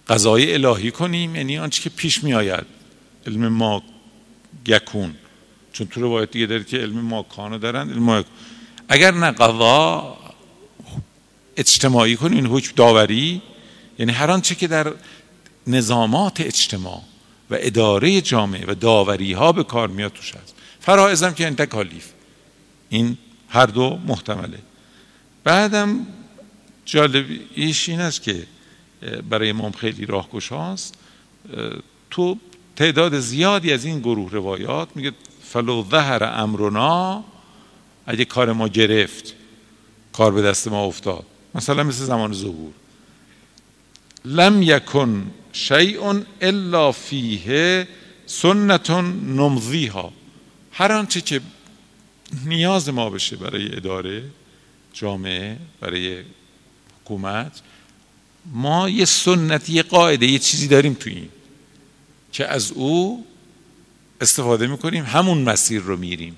قضای 0.08 0.54
الهی 0.54 0.90
کنیم 0.90 1.36
یعنی 1.36 1.58
آنچه 1.58 1.82
که 1.82 1.90
پیش 1.90 2.24
می 2.24 2.34
آید 2.34 2.66
علم 3.26 3.48
ما 3.48 3.82
یکون 4.66 5.14
چون 5.72 5.86
تو 5.86 6.00
روایت 6.00 6.30
دیگه 6.30 6.46
دارید 6.46 6.66
که 6.66 6.78
علم 6.78 7.00
ما 7.00 7.22
کانو 7.22 7.58
دارن 7.58 7.90
علم 7.90 8.02
ما 8.02 8.24
اگر 8.88 9.14
نه 9.14 9.30
قضا 9.30 10.16
اجتماعی 11.56 12.16
کنیم 12.16 12.56
حکم 12.56 12.72
داوری 12.76 13.42
یعنی 13.98 14.12
هر 14.12 14.30
آنچه 14.30 14.54
که 14.54 14.66
در 14.66 14.92
نظامات 15.66 16.40
اجتماع 16.40 17.02
و 17.50 17.56
اداره 17.60 18.20
جامعه 18.20 18.64
و 18.68 18.74
داوری 18.74 19.32
ها 19.32 19.52
به 19.52 19.64
کار 19.64 19.88
میاد 19.88 20.12
توش 20.12 20.34
هست. 20.34 20.54
فرائزم 20.80 21.32
که 21.34 21.44
این 21.44 21.56
تکالیف. 21.56 22.06
این 22.88 23.18
هر 23.48 23.66
دو 23.66 23.98
محتمله. 24.06 24.58
بعدم 25.44 26.06
جالبیش 26.84 27.88
این 27.88 28.00
است 28.00 28.22
که 28.22 28.46
برای 29.30 29.50
امام 29.50 29.72
خیلی 29.72 30.06
راهگشاست 30.06 30.94
هاست 31.52 31.74
تو 32.10 32.38
تعداد 32.76 33.18
زیادی 33.18 33.72
از 33.72 33.84
این 33.84 33.98
گروه 33.98 34.32
روایات 34.32 34.88
میگه 34.94 35.12
فلو 35.42 35.84
ظهر 35.90 36.24
امرنا 36.24 37.24
اگه 38.08 38.24
کار 38.24 38.52
ما 38.52 38.68
گرفت 38.68 39.34
کار 40.12 40.32
به 40.32 40.42
دست 40.42 40.68
ما 40.68 40.84
افتاد. 40.84 41.26
مثلا 41.54 41.82
مثل 41.82 42.04
زمان 42.04 42.32
ظهور. 42.32 42.72
لم 44.24 44.62
یکن 44.62 45.30
شیء 45.52 46.22
الا 46.40 46.92
فیه 46.92 47.88
سنتون 48.26 49.36
نمضیها. 49.36 50.12
هر 50.72 50.92
آنچه 50.92 51.20
که 51.20 51.40
نیاز 52.44 52.88
ما 52.88 53.10
بشه 53.10 53.36
برای 53.36 53.76
اداره 53.76 54.24
جامعه 54.92 55.56
برای 55.80 56.22
حکومت 57.00 57.60
ما 58.52 58.88
یه 58.88 59.04
سنت 59.04 59.70
یه 59.70 59.82
قاعده 59.82 60.26
یه 60.26 60.38
چیزی 60.38 60.68
داریم 60.68 60.94
تو 60.94 61.10
این 61.10 61.28
که 62.32 62.46
از 62.46 62.72
او 62.72 63.26
استفاده 64.20 64.66
می‌کنیم 64.66 65.04
همون 65.04 65.38
مسیر 65.38 65.80
رو 65.80 65.96
میریم. 65.96 66.36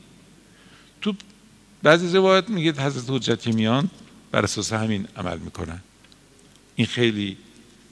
بعضی 1.83 2.17
روایت 2.17 2.49
میگه 2.49 2.73
حضرت 2.73 3.05
حجت 3.09 3.47
میان 3.47 3.91
بر 4.31 4.45
اساس 4.45 4.73
همین 4.73 5.09
عمل 5.17 5.39
می‌کنن. 5.39 5.81
این 6.77 6.87
خیلی 6.87 7.37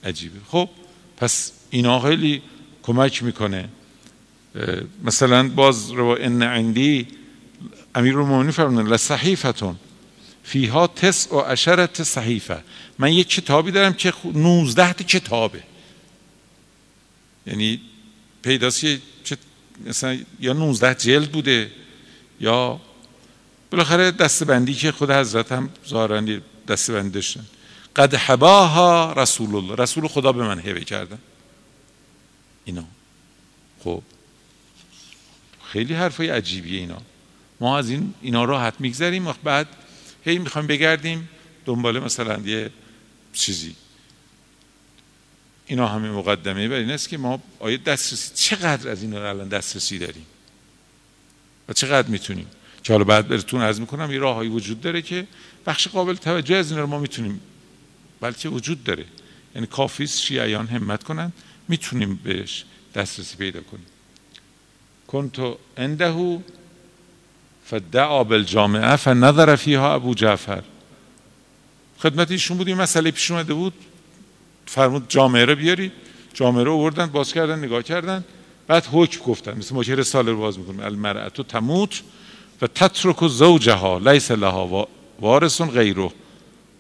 عجیبه. 0.05 0.41
خب 0.49 0.69
پس 1.17 1.53
اینا 1.71 2.01
خیلی 2.01 2.43
کمک 2.83 3.23
می‌کنه. 3.23 3.69
مثلا 5.05 5.49
باز 5.49 5.91
رو 5.91 6.17
ان 6.21 6.43
عندی 6.43 7.07
امیر 7.95 8.19
المومنین 8.19 8.51
فرمودن 8.51 8.89
لصحیفتون 8.89 9.77
فیها 10.43 10.87
تس 10.87 11.33
و 11.33 11.39
عشرت 11.39 12.03
صحیفه. 12.03 12.63
من 12.99 13.13
یک 13.13 13.29
کتابی 13.29 13.71
دارم 13.71 13.93
که 13.93 14.13
19 14.35 14.93
تا 14.93 15.05
کتابه. 15.05 15.63
یعنی 17.47 17.81
پیداست 18.43 18.85
مثلا 19.87 20.19
یا 20.41 20.53
19 20.53 20.95
جلد 20.95 21.33
بوده 21.33 21.71
یا 22.41 22.81
بالاخره 23.71 24.11
دستبندی 24.11 24.75
که 24.75 24.93
خود 24.93 25.11
حضرت 25.11 25.53
هم 25.53 25.71
ظاهرا 25.89 26.23
دستبندی 26.69 27.11
داشتن. 27.11 27.47
قد 27.97 28.15
حباها 28.15 29.13
رسول 29.17 29.55
الله. 29.57 29.75
رسول 29.75 30.09
خدا 30.09 30.33
به 30.33 30.45
من 30.45 30.59
هبه 30.59 30.85
کردن 30.85 31.19
اینا. 32.65 32.85
خب. 33.85 34.03
خیلی 35.73 35.95
حرفای 35.95 36.29
عجیبیه 36.29 36.81
اینا. 36.81 37.03
ما 37.61 37.79
از 37.79 37.91
این 37.91 38.15
اینا 38.23 38.45
راحت 38.45 38.75
میگذریم 38.79 39.27
و 39.27 39.33
بعد 39.45 39.69
هی 40.25 40.39
می‌خوایم 40.39 40.67
بگردیم 40.67 41.29
دنبال 41.67 41.99
مثلا 41.99 42.41
یه 42.45 42.71
چیزی. 43.33 43.75
اینا 45.67 45.89
همه 45.89 46.11
مقدمه. 46.11 46.69
بر 46.69 46.75
این 46.77 46.91
است 46.91 47.09
که 47.09 47.19
ما 47.19 47.43
آیا 47.59 47.77
دسترسی 47.77 48.31
چقدر 48.35 48.91
از 48.91 49.03
اینا 49.03 49.29
الان 49.29 49.49
دسترسی 49.49 49.99
داریم؟ 49.99 50.27
و 51.69 51.73
چقدر 51.73 52.09
می‌تونیم؟ 52.09 52.47
که 52.89 52.95
حالا 52.95 53.05
بعد 53.05 53.29
براتون 53.29 53.61
عرض 53.61 53.81
می‌کنم 53.81 54.13
یه 54.13 54.19
راههایی 54.19 54.51
وجود 54.51 54.81
داره 54.81 55.03
که 55.03 55.27
بخش 55.67 55.89
قابل 55.89 56.15
توجه 56.15 56.57
از 56.57 56.71
اینا 56.71 56.83
رو 56.83 56.89
ما 56.89 56.99
می‌تونیم 56.99 57.41
بلکه 58.21 58.49
وجود 58.49 58.85
داره. 58.85 59.05
یعنی 59.55 59.67
کافیست 59.67 60.21
شیعیان 60.21 60.67
همت 60.67 61.05
کنن 61.05 61.33
می‌تونیم 61.69 62.21
بهش 62.25 62.65
دسترسی 62.95 63.37
پیدا 63.37 63.61
کنیم. 63.61 63.87
کنتو 65.07 65.59
انده 65.77 66.41
فدعا 67.65 68.25
بالجامعه 68.25 68.97
فنظر 68.97 69.57
فیها 69.57 69.95
ابو 69.95 70.15
جعفر. 70.15 70.63
خدمت 71.99 72.31
ایشون 72.31 72.57
بود 72.57 72.69
این 72.69 72.77
مسئله 72.77 73.11
پیش 73.11 73.31
اومده 73.31 73.55
بود. 73.55 73.73
فرمود 74.67 75.05
جامعه 75.09 75.45
رو 75.45 75.57
بیاری. 75.57 75.93
جامعه 76.35 76.65
رو 76.65 76.73
آوردن 76.73 77.07
باز 77.07 77.33
کردن 77.33 77.59
نگاه 77.59 77.83
کردن. 77.83 78.25
بعد 78.67 78.87
حکم 78.93 79.25
گفتن. 79.25 79.59
مثل 79.59 79.75
ما 79.75 79.85
که 79.85 79.95
رساله 79.95 80.33
رو 80.33 80.39
باز 80.39 80.59
می‌کنیم. 80.59 80.81
المرأت 80.81 81.41
تموت 81.41 82.03
و 82.63 82.67
تترک 82.67 83.29
زوجها 83.29 83.99
لیس 83.99 84.31
لها 84.31 84.89
وارث 85.21 85.61
غیره. 85.61 86.11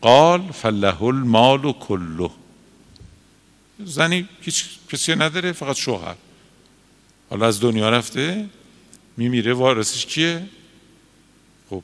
قال 0.00 0.52
فله 0.52 1.02
المال 1.02 1.72
کله. 1.72 2.30
زنی 3.84 4.28
هیچ 4.40 4.64
کسی 4.92 5.14
نداره 5.14 5.52
فقط 5.52 5.76
شوهر. 5.76 6.14
حالا 7.30 7.46
از 7.46 7.60
دنیا 7.60 7.90
رفته 7.90 8.48
میمیره 9.16 9.52
وارثش 9.52 10.06
کیه؟ 10.06 10.46
خب 11.70 11.82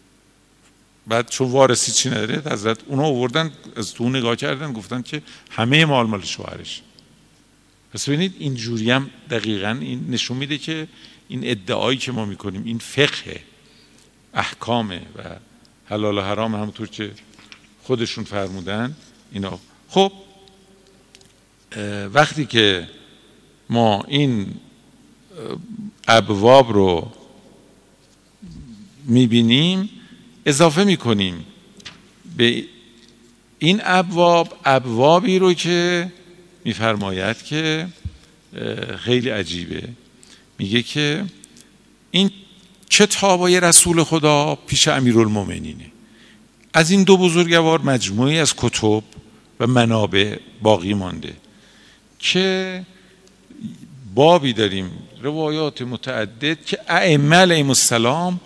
بعد 1.06 1.30
چون 1.30 1.50
وارثی 1.50 1.92
چی 1.92 2.10
نداره؟ 2.10 2.42
حضرت 2.52 2.78
اونا 2.86 3.02
آوردن 3.02 3.52
از 3.76 3.94
تو 3.94 4.08
نگاه 4.08 4.36
کردن 4.36 4.72
گفتن 4.72 5.02
که 5.02 5.22
همه 5.50 5.84
مال 5.84 6.06
مال 6.06 6.22
شوهرش. 6.22 6.82
پس 7.94 8.08
ببینید 8.08 8.34
این 8.38 8.54
جوری 8.54 8.90
هم 8.90 9.10
دقیقا 9.30 9.78
این 9.80 10.06
نشون 10.08 10.36
میده 10.36 10.58
که 10.58 10.88
این 11.28 11.40
ادعایی 11.44 11.98
که 11.98 12.12
ما 12.12 12.24
می‌کنیم 12.24 12.64
این 12.64 12.78
فقه 12.78 13.40
احکامه 14.34 15.00
و 15.16 15.22
حلال 15.86 16.18
و 16.18 16.20
حرام 16.20 16.54
همونطور 16.54 16.88
که 16.88 17.10
خودشون 17.82 18.24
فرمودن 18.24 18.96
اینا. 19.32 19.58
خب 19.88 20.12
وقتی 22.12 22.46
که 22.46 22.88
ما 23.70 24.04
این 24.08 24.54
ابواب 26.08 26.72
رو 26.72 27.12
می‌بینیم 29.04 29.90
اضافه 30.46 30.84
می‌کنیم 30.84 31.46
به 32.36 32.64
این 33.58 33.80
ابواب 33.84 34.58
ابوابی 34.64 35.38
رو 35.38 35.54
که 35.54 36.12
میفرماید 36.64 37.42
که 37.42 37.88
خیلی 38.98 39.28
عجیبه. 39.28 39.88
میگه 40.58 40.82
که 40.82 41.24
این 42.10 42.30
کتابای 42.98 43.60
رسول 43.60 44.04
خدا 44.04 44.58
پیش 44.66 44.88
امیرالمومنینه. 44.88 45.90
از 46.74 46.90
این 46.90 47.02
دو 47.02 47.16
بزرگوار 47.16 47.80
مجموعی 47.80 48.38
از 48.38 48.54
کتب 48.56 49.02
و 49.60 49.66
منابع 49.66 50.38
باقی 50.62 50.94
مانده 50.94 51.32
که 52.18 52.82
بابی 54.14 54.52
داریم 54.52 54.90
روایات 55.22 55.82
متعدد 55.82 56.64
که 56.64 56.78
ائمه 56.88 57.36
علیهم 57.36 57.68
السلام 57.68 58.40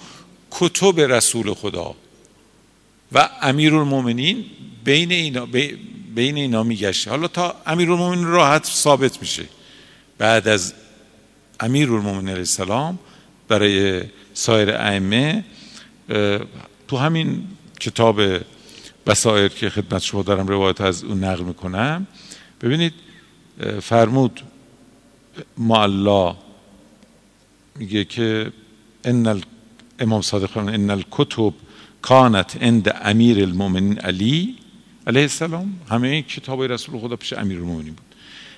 کتب 0.51 1.01
رسول 1.01 1.55
خدا 1.55 1.95
و 3.13 3.29
امیرالمومنین 3.43 4.45
بین 4.85 5.13
اینا 5.13 5.47
بین 6.15 6.37
اینا 6.37 6.63
میگشت 6.63 7.09
حالا 7.09 7.29
تا 7.29 7.55
امیرالمومنین 7.67 8.25
راحت 8.25 8.65
ثابت 8.65 9.21
میشه. 9.21 9.45
بعد 10.19 10.49
از 10.49 10.75
امیرالمومنین 11.61 12.29
علیه 12.29 12.39
السلام 12.39 12.99
برای 13.49 14.03
سایر 14.39 14.71
ائمه 14.71 15.45
تو 16.89 16.97
همین 16.97 17.45
کتاب 17.81 18.21
بسایر 19.07 19.49
که 19.49 19.71
خدمت 19.71 20.03
شما 20.03 20.23
دارم 20.23 20.47
روایت 20.47 20.81
از 20.81 21.05
اون 21.05 21.25
نقل 21.25 21.45
می‌کنم 21.45 22.07
ببینید 22.61 22.93
فرمود 23.83 24.41
معلا 25.59 26.37
میگه 27.77 28.05
که 28.05 28.53
ان 29.05 29.43
امام 29.99 30.23
صادق 30.23 30.57
ان 30.57 30.91
الکتب 30.91 31.55
کانت 32.03 32.63
عند 32.63 32.97
امیر 33.03 33.39
المؤمنین 33.39 33.99
علی 33.99 34.57
علیه 35.07 35.23
السلام. 35.23 35.81
همه 35.91 36.09
این 36.09 36.23
کتاب 36.23 36.63
رسول 36.63 37.01
خدا 37.01 37.17
پیش 37.17 37.33
امیر 37.33 37.59
المؤمنین 37.59 37.95
بود. 37.95 38.15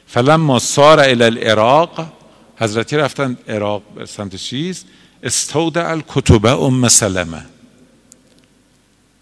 فلما 0.06 0.58
سار 0.58 1.00
الى 1.00 1.24
العراق 1.24 2.12
حضرتی 2.56 2.96
رفتن 2.96 3.36
عراق 3.48 4.04
سمت 4.04 4.36
چیز 4.36 4.84
استودع 5.22 5.90
الکتب 5.90 6.46
ام 6.46 6.88
سلمه. 6.88 7.46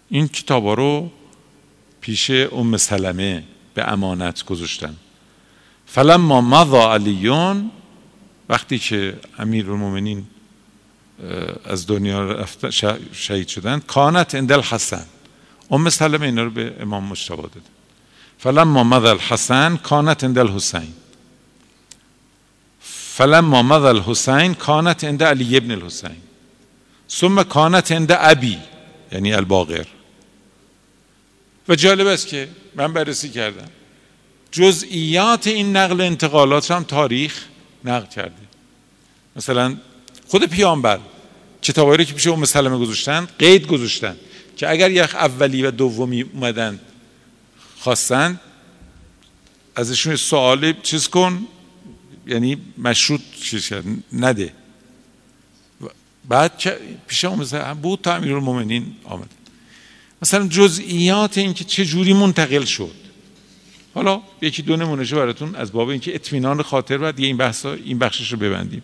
این 0.09 0.27
کتاب 0.27 0.67
رو 0.67 1.11
پیش 2.01 2.29
ام 2.29 2.77
سلمه 2.77 3.43
به 3.73 3.91
امانت 3.91 4.45
گذاشتن. 4.45 4.95
فلما 5.85 6.41
مضى 6.41 6.93
عليٌّ 6.93 7.71
وقتی 8.49 8.79
که 8.79 9.19
امیر 9.39 9.71
المومنین 9.71 10.27
از 11.65 11.87
دنیا 11.87 12.45
شهید 13.13 13.47
شدن 13.47 13.79
كانت 13.79 14.35
عند 14.35 14.61
الحسن 14.61 15.05
ام 15.71 15.89
سلمه 15.89 16.25
اینا 16.25 16.43
رو 16.43 16.49
به 16.49 16.75
امام 16.79 17.03
مجتبی 17.03 17.35
داده 17.35 17.61
فلما 18.37 18.83
مضى 18.83 19.07
الحسن 19.07 19.77
كانت 19.77 20.23
عند 20.23 20.47
الحسين 20.47 20.93
فلما 23.19 23.61
مضى 23.61 23.87
الحسين 23.87 24.53
كانت 24.53 25.03
عند 25.03 25.23
علي 25.23 25.57
ابن 25.57 25.71
الحسين. 25.71 26.21
ثم 27.09 27.43
كانت 27.43 27.91
عند 27.91 28.11
أبي 28.11 28.57
یعنی 29.11 29.33
الباقر. 29.33 29.85
و 31.69 31.75
جالب 31.75 32.07
است 32.07 32.27
که 32.27 32.47
من 32.75 32.93
بررسی 32.93 33.29
کردم. 33.29 33.67
جزئیات 34.51 35.47
این 35.47 35.77
نقل 35.77 36.01
انتقالات 36.01 36.71
هم 36.71 36.83
تاریخ 36.83 37.45
نقل 37.85 38.05
کرده. 38.05 38.47
مثلا 39.35 39.77
خود 40.27 40.45
پیامبر 40.45 40.99
کتابایی 41.61 41.97
رو 41.97 42.03
که 42.03 42.13
پیش 42.13 42.27
ام 42.27 42.45
سلمه 42.45 42.77
گذاشتن 42.77 43.27
قید 43.39 43.67
گذاشتن 43.67 44.15
که 44.57 44.69
اگر 44.69 44.91
یک 44.91 45.15
اولی 45.15 45.63
و 45.63 45.71
دومی 45.71 46.21
اومدن 46.21 46.79
خواستن 47.79 48.39
ازشون 49.75 50.15
سوال 50.15 50.73
چیز 50.83 51.07
کن 51.07 51.47
یعنی 52.27 52.57
مشروط 52.77 53.21
چیز 53.41 53.67
کرد. 53.67 53.83
نده. 54.13 54.53
بعد 56.29 56.51
پیش 57.07 57.25
ام 57.25 57.43
بود 57.81 57.99
تا 58.01 58.15
امیرالمومنین 58.15 58.95
آمده 59.03 59.39
مثلا 60.21 60.47
جزئیات 60.47 61.37
این 61.37 61.53
که 61.53 61.63
چه 61.63 61.85
جوری 61.85 62.13
منتقل 62.13 62.65
شد. 62.65 62.95
حالا 63.93 64.21
یکی 64.41 64.61
دو 64.61 64.75
نمونهشو 64.75 65.15
براتون 65.15 65.55
از 65.55 65.71
باب 65.71 65.89
اینکه 65.89 66.15
اطمینان 66.15 66.61
خاطر 66.61 66.97
و 66.97 67.11
دیگه 67.11 67.27
این 67.27 67.37
بحث 67.37 67.65
این 67.65 67.99
بخشش 67.99 68.31
رو 68.31 68.37
ببندیم. 68.37 68.83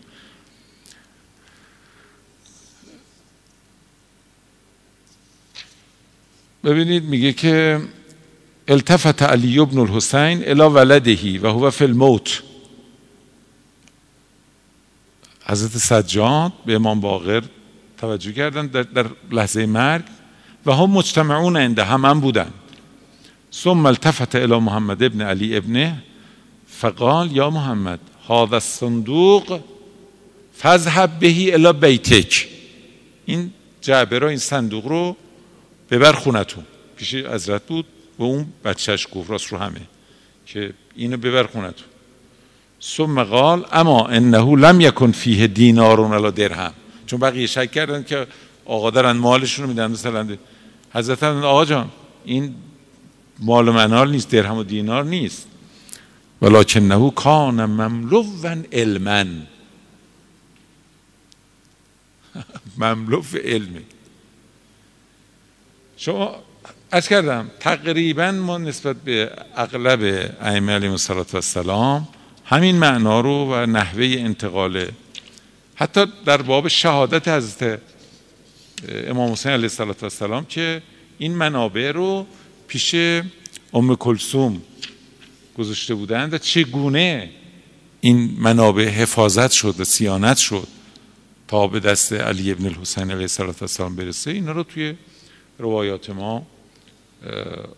ببینید 6.63 7.03
میگه 7.03 7.33
که 7.33 7.81
التفت 8.67 9.23
علی 9.23 9.59
ابن 9.59 9.79
الحسین 9.79 10.43
الى 10.47 10.61
ولدهی 10.61 11.37
و 11.37 11.47
هو 11.47 11.69
فی 11.69 11.83
الموت. 11.83 12.43
حضرت 15.45 15.77
سجاد 15.77 16.51
به 16.65 16.75
امام 16.75 16.99
باقر 16.99 17.43
توجه 17.97 18.31
کردن 18.31 18.67
در, 18.67 18.83
در 18.83 19.05
لحظه 19.31 19.65
مرگ 19.65 20.03
و 20.65 20.71
هم 20.71 20.89
مجتمعون 20.89 21.57
عنده 21.57 21.83
هم 21.83 22.19
بودن 22.19 22.51
ثم 23.53 23.85
التفت 23.85 24.35
الى 24.35 24.59
محمد 24.59 25.03
ابن 25.03 25.21
علی 25.21 25.57
ابنه 25.57 26.03
فقال 26.67 27.31
یا 27.31 27.49
محمد 27.49 27.99
هذا 28.29 28.55
الصندوق 28.55 29.59
فذهب 30.57 31.19
بهی 31.19 31.51
الى 31.53 31.73
بیتک. 31.73 32.47
این 33.25 33.51
جعبه 33.81 34.19
را 34.19 34.29
این 34.29 34.37
صندوق 34.37 34.87
رو 34.87 35.15
ببر 35.91 36.11
خونتون. 36.11 36.63
پیش 36.97 37.15
حضرت 37.15 37.65
بود 37.65 37.85
و 38.19 38.23
اون 38.23 38.45
بچهش 38.65 39.07
گفت 39.15 39.29
راست 39.29 39.47
رو 39.47 39.57
همه 39.57 39.81
که 40.45 40.73
اینو 40.95 41.17
ببر 41.17 41.43
خونتون. 41.43 41.87
ثم 42.81 43.23
قال 43.23 43.65
اما 43.71 44.07
انه 44.07 44.55
لم 44.55 44.81
یکن 44.81 45.11
فیه 45.11 45.47
دینارون 45.47 46.13
الا 46.13 46.31
درهم. 46.31 46.73
چون 47.05 47.19
بقیه 47.19 47.47
شک 47.47 47.71
کردن 47.71 48.03
که 48.03 48.27
آقا 48.65 48.89
دارن 48.89 49.11
مالشون 49.11 49.63
رو 49.63 49.69
میدن 49.69 49.91
مثلا 49.91 50.37
حضرت 50.93 51.23
آقا 51.23 51.65
جان 51.65 51.89
این 52.25 52.55
مال 53.39 53.69
منال 53.69 54.11
نیست 54.11 54.31
درهم 54.31 54.57
و 54.57 54.63
دینار 54.63 55.03
نیست. 55.03 55.47
ولکنه 56.41 57.11
کان 57.11 57.65
مملو 57.65 58.23
علما 58.73 59.25
مملو 62.77 63.23
علمه 63.43 63.81
شما 65.97 66.35
از 66.91 67.07
کردم 67.07 67.51
تقریبا 67.59 68.31
ما 68.31 68.57
نسبت 68.57 68.95
به 68.95 69.31
اغلب 69.55 70.31
ائمه 70.41 70.73
علیهم 70.73 70.91
السلام 71.33 72.07
همین 72.45 72.75
معنا 72.75 73.19
رو 73.19 73.53
و 73.53 73.65
نحوه 73.65 74.05
انتقال 74.05 74.87
حتی 75.75 76.05
در 76.25 76.41
باب 76.41 76.67
شهادت 76.67 77.27
حضرت 77.27 77.81
امام 79.07 79.31
حسین 79.31 79.51
علیه 79.51 79.69
السلام 80.03 80.45
که 80.45 80.81
این 81.17 81.35
منابع 81.35 81.91
رو 81.91 82.25
پیش 82.67 82.95
ام 83.73 83.95
کلسوم 83.95 84.61
گذاشته 85.57 85.95
بودند 85.95 86.33
و 86.33 86.37
چگونه 86.37 87.29
این 88.01 88.35
منابع 88.39 88.87
حفاظت 88.87 89.51
شد 89.51 89.79
و 89.79 89.83
سیانت 89.83 90.37
شد 90.37 90.67
تا 91.47 91.67
به 91.67 91.79
دست 91.79 92.13
علی 92.13 92.51
ابن 92.51 92.65
الحسین 92.65 93.11
علیه 93.11 93.27
السلام 93.61 93.95
برسه 93.95 94.31
اینا 94.31 94.51
رو 94.51 94.63
توی 94.63 94.93
روایات 95.59 96.09
ما 96.09 96.45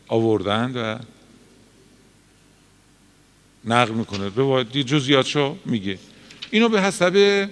آوردند 0.07 0.75
و 0.75 0.99
نقل 3.67 3.93
می‌کنه. 3.93 4.29
روایت 4.35 4.77
جزئیاتشو 4.77 5.57
میگه. 5.65 5.97
اینو 6.51 6.69
به 6.69 6.81
حسب 6.81 7.47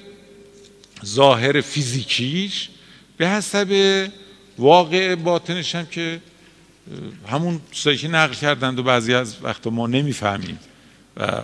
ظاهر 1.05 1.61
فیزیکیش 1.61 2.70
به 3.18 3.30
حسب 3.30 4.09
واقع 4.57 5.16
باطنش 5.16 5.76
هم 5.76 5.86
که 5.86 6.22
همون 7.28 7.61
چیزایی 7.72 7.97
که 7.97 8.07
نقل 8.07 8.34
کردند 8.34 8.80
و 8.80 8.84
بعضی 8.84 9.13
از 9.13 9.36
وقتا 9.41 9.70
ما 9.70 9.88
نمی‌فهمیم. 9.88 10.59
و 11.18 11.41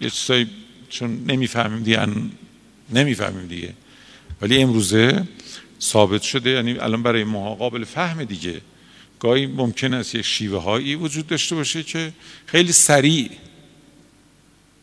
یه 0.00 0.10
چیزایی 0.10 0.50
چون 0.88 1.24
نمی‌فهمیم 1.26 1.82
دیگه 1.82 2.06
نمی‌فهمیم 2.90 3.46
دیگه. 3.46 3.74
ولی 4.42 4.62
امروزه 4.62 5.28
ثابت 5.80 6.22
شده 6.22 6.50
یعنی 6.50 6.78
الان 6.78 7.02
برای 7.02 7.24
ما 7.24 7.54
قابل 7.54 7.84
فهم 7.84 8.24
دیگه. 8.24 8.60
گاهی 9.20 9.46
ممکن 9.46 9.94
است 9.94 10.14
یک 10.14 10.24
شیوه 10.24 10.62
هایی 10.62 10.94
وجود 10.94 11.26
داشته 11.26 11.54
باشه 11.54 11.82
که 11.82 12.12
خیلی 12.46 12.72
سریع 12.72 13.30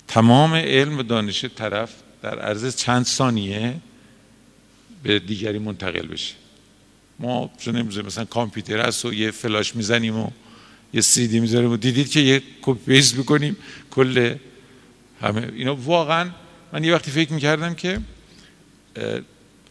تمام 0.07 0.53
علم 0.53 0.97
و 0.97 1.03
دانش 1.03 1.45
طرف 1.45 1.93
در 2.21 2.39
عرض 2.39 2.75
چند 2.75 3.05
ثانیه 3.05 3.75
به 5.03 5.19
دیگری 5.19 5.59
منتقل 5.59 6.07
بشه. 6.07 6.33
ما 7.19 7.51
چون 7.57 7.75
امروزه 7.75 8.01
مثلا 8.01 8.25
کامپیوتر 8.25 8.87
هست 8.87 9.05
و 9.05 9.13
یه 9.13 9.31
فلاش 9.31 9.75
می‌زنیم 9.75 10.17
و 10.19 10.29
یه 10.93 11.01
سی 11.01 11.27
دی 11.27 11.39
می‌ذاریم 11.39 11.71
و 11.71 11.77
دیدید 11.77 12.11
که 12.11 12.19
یه 12.19 12.43
copy 12.61 12.85
paste 12.85 13.17
می‌کنیم 13.17 13.57
کل 13.91 14.35
همه 15.21 15.51
اینا. 15.55 15.75
واقعا 15.75 16.29
من 16.73 16.83
یه 16.83 16.93
وقتی 16.93 17.11
فکر 17.11 17.33
می‌کردم 17.33 17.75
که 17.75 17.99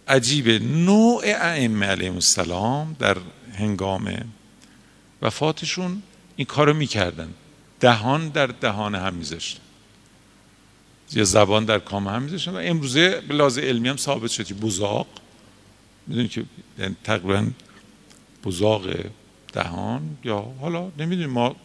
عجیبه. 0.08 0.58
نوع 0.58 1.22
ائمه 1.24 1.86
علیهم 1.86 2.14
السلام 2.14 2.96
در 2.98 3.16
هنگام 3.54 4.32
وفاتشون 5.22 6.02
این 6.36 6.46
کارو 6.46 6.74
می‌کردن. 6.74 7.28
دهان 7.80 8.28
در 8.28 8.46
دهان 8.46 8.94
هم 8.94 9.14
میذاشتن. 9.14 9.63
یا 11.12 11.24
زبان 11.24 11.64
در 11.64 11.78
کام 11.78 12.08
هم 12.08 12.22
میذاشتن 12.22 12.52
و 12.52 12.56
امروزه 12.56 13.20
به 13.28 13.34
لحاظ 13.34 13.58
علمی 13.58 13.88
هم 13.88 13.96
ثابت 13.96 14.30
شد 14.30 14.44
که 14.44 14.54
بزاق 14.54 15.06
می‌دونی 16.06 16.28
که 16.28 16.44
یعنی 16.78 16.96
تقریبا 17.04 17.46
بزاق 18.44 18.86
دهان 19.52 20.16
یا 20.24 20.38
حالا 20.60 20.90
نمی‌دونیم 20.98 21.30
ما 21.30 21.56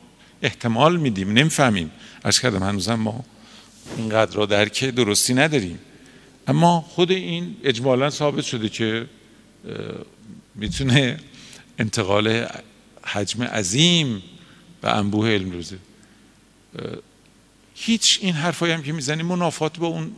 احتمال 0.41 0.97
میدیم 0.97 1.33
نمی‌فهمیم. 1.33 1.91
از 2.23 2.39
کردم 2.39 2.63
هنوزم 2.63 2.95
ما 2.95 3.25
اینقدر 3.97 4.35
را 4.35 4.45
درک 4.45 4.83
درستی 4.85 5.33
نداریم. 5.33 5.79
اما 6.47 6.81
خود 6.81 7.11
این 7.11 7.55
اجمالا 7.63 8.09
ثابت 8.09 8.43
شده 8.43 8.69
که 8.69 9.05
می‌تونه 10.55 11.19
انتقال 11.79 12.47
حجم 13.03 13.43
عظیم 13.43 14.23
و 14.83 14.87
انبوه 14.87 15.29
علم 15.29 15.51
روزه 15.51 15.77
هیچ 17.81 18.19
این 18.21 18.33
حرفایی 18.33 18.73
هم 18.73 18.83
که 18.83 18.93
می‌زنیم 18.93 19.25
منافات 19.25 19.79
با 19.79 19.87
اون 19.87 20.11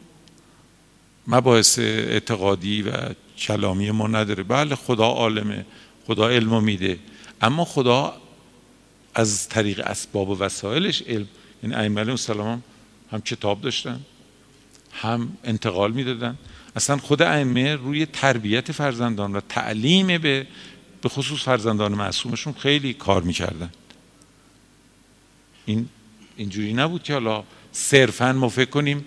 مباحث 1.28 1.80
اعتقادی 1.80 2.82
و 2.82 2.91
کلامی 3.38 3.91
ما 3.91 4.07
نداره. 4.07 4.43
بله 4.43 4.76
خدا 4.76 5.05
عالمه 5.05 5.66
خدا 6.07 6.30
علم 6.30 6.64
میده. 6.64 6.99
اما 7.41 7.66
خدا 7.66 8.22
از 9.16 9.49
طریق 9.49 9.80
اسباب 9.80 10.30
و 10.30 10.38
وسایلش 10.38 11.01
علم 11.01 11.28
یعنی 11.64 11.76
ائمه 11.76 12.01
السلام 12.01 12.64
هم 13.12 13.22
کتاب 13.22 13.62
داشتن 13.62 14.01
هم 14.91 15.38
انتقال 15.43 15.91
می‌دادن. 15.91 16.38
اصلا 16.76 16.97
خود 16.97 17.22
ائمه 17.22 17.76
روی 17.76 18.05
تربیت 18.05 18.72
فرزندان 18.72 19.36
و 19.36 19.41
تعلیم 19.49 20.18
به 20.18 20.47
به 21.01 21.09
خصوص 21.09 21.39
فرزندان 21.39 21.91
معصومشون 21.91 22.53
خیلی 22.53 22.93
کار 22.93 23.22
می‌کردن. 23.22 23.70
این 25.66 25.89
اینجوری 26.42 26.74
نبود 26.74 27.04
که 27.04 27.14
حالا 27.14 27.44
صرفا 27.72 28.34
ما 28.34 28.50
فکر 28.50 28.70
کنیم 28.70 29.06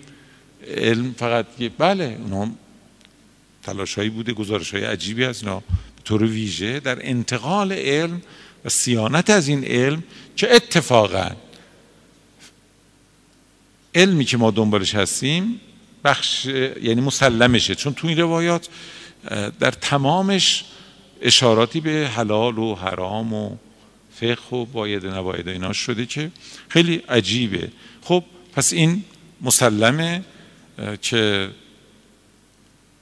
علم 0.67 1.15
فقط 1.17 1.45
بله 1.77 2.17
اونا 2.21 2.51
تلاش 3.63 3.95
هایی 3.95 4.09
بوده 4.09 4.33
گزارش 4.33 4.73
های 4.73 4.83
عجیبی 4.83 5.25
از 5.25 5.43
اینا 5.43 5.59
به 5.59 6.01
طور 6.05 6.23
ویژه 6.23 6.79
در 6.79 6.97
انتقال 7.09 7.71
علم 7.71 8.21
و 8.65 8.69
سیانت 8.69 9.29
از 9.29 9.47
این 9.47 9.63
علم 9.65 10.03
که 10.35 10.55
اتفاقا؟ 10.55 11.31
علمی 13.95 14.25
که 14.25 14.37
ما 14.37 14.51
دنبالش 14.51 14.95
هستیم 14.95 15.59
بخش 16.03 16.45
یعنی 16.45 17.01
مسلمشه. 17.01 17.75
چون 17.75 17.93
تو 17.93 18.07
این 18.07 18.19
روایات 18.19 18.69
در 19.59 19.71
تمامش 19.71 20.65
اشاراتی 21.21 21.79
به 21.79 22.09
حلال 22.15 22.57
و 22.57 22.75
حرام 22.75 23.33
و 23.33 23.55
فقه 24.19 24.57
و 24.57 24.65
باید 24.65 25.05
نباید 25.05 25.47
اینا 25.47 25.73
شده 25.73 26.05
که 26.05 26.31
خیلی 26.69 26.95
عجیبه. 26.95 27.71
خب 28.01 28.23
پس 28.53 28.73
این 28.73 29.03
مسلمه 29.41 30.23
که 31.01 31.49